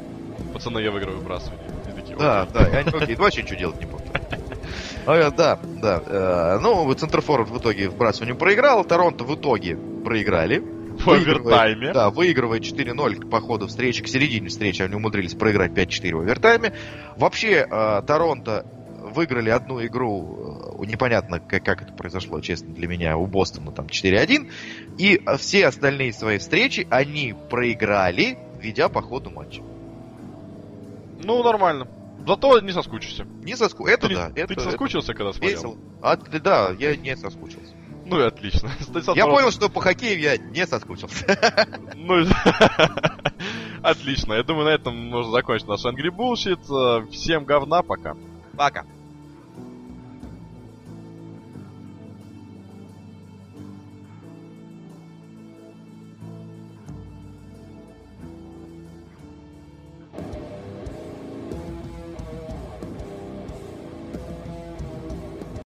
[0.52, 1.64] пацаны, я выиграю выбрасывание.
[1.88, 4.08] И такие, Да, да, они, окей, вообще ничего делать не будут.
[5.06, 6.02] А, Да, да.
[6.04, 10.64] э, Ну, вот Центрфорвард в итоге вбрасывание проиграл, Торонто в итоге проиграли.
[10.98, 11.94] В овертайме.
[11.94, 16.74] Да, выигрывает 4-0 по ходу встречи, к середине встречи они умудрились проиграть 5-4 в овертайме.
[17.18, 18.66] Вообще, э, Торонто
[19.16, 23.88] выиграли одну игру, э, непонятно, как, как это произошло, честно, для меня, у Бостона там
[23.88, 24.52] 4-1.
[24.98, 29.62] И все остальные свои встречи они проиграли, ведя по ходу матча.
[31.24, 31.88] Ну, нормально.
[32.28, 33.26] Зато не соскучишься.
[33.44, 33.88] Не соску...
[33.88, 35.52] Это ты, да, ты это, не это соскучился, когда смотрел?
[35.52, 35.78] весело.
[36.02, 37.74] А, да, я не соскучился.
[38.06, 38.70] Ну и отлично.
[39.16, 41.26] Я понял, что по хоккею я не соскучился.
[41.96, 42.24] Ну,
[43.82, 44.34] отлично.
[44.34, 47.10] Я думаю, на этом можно закончить наш Angry Bullshit.
[47.10, 48.16] Всем говна, пока.
[48.56, 48.86] Пока.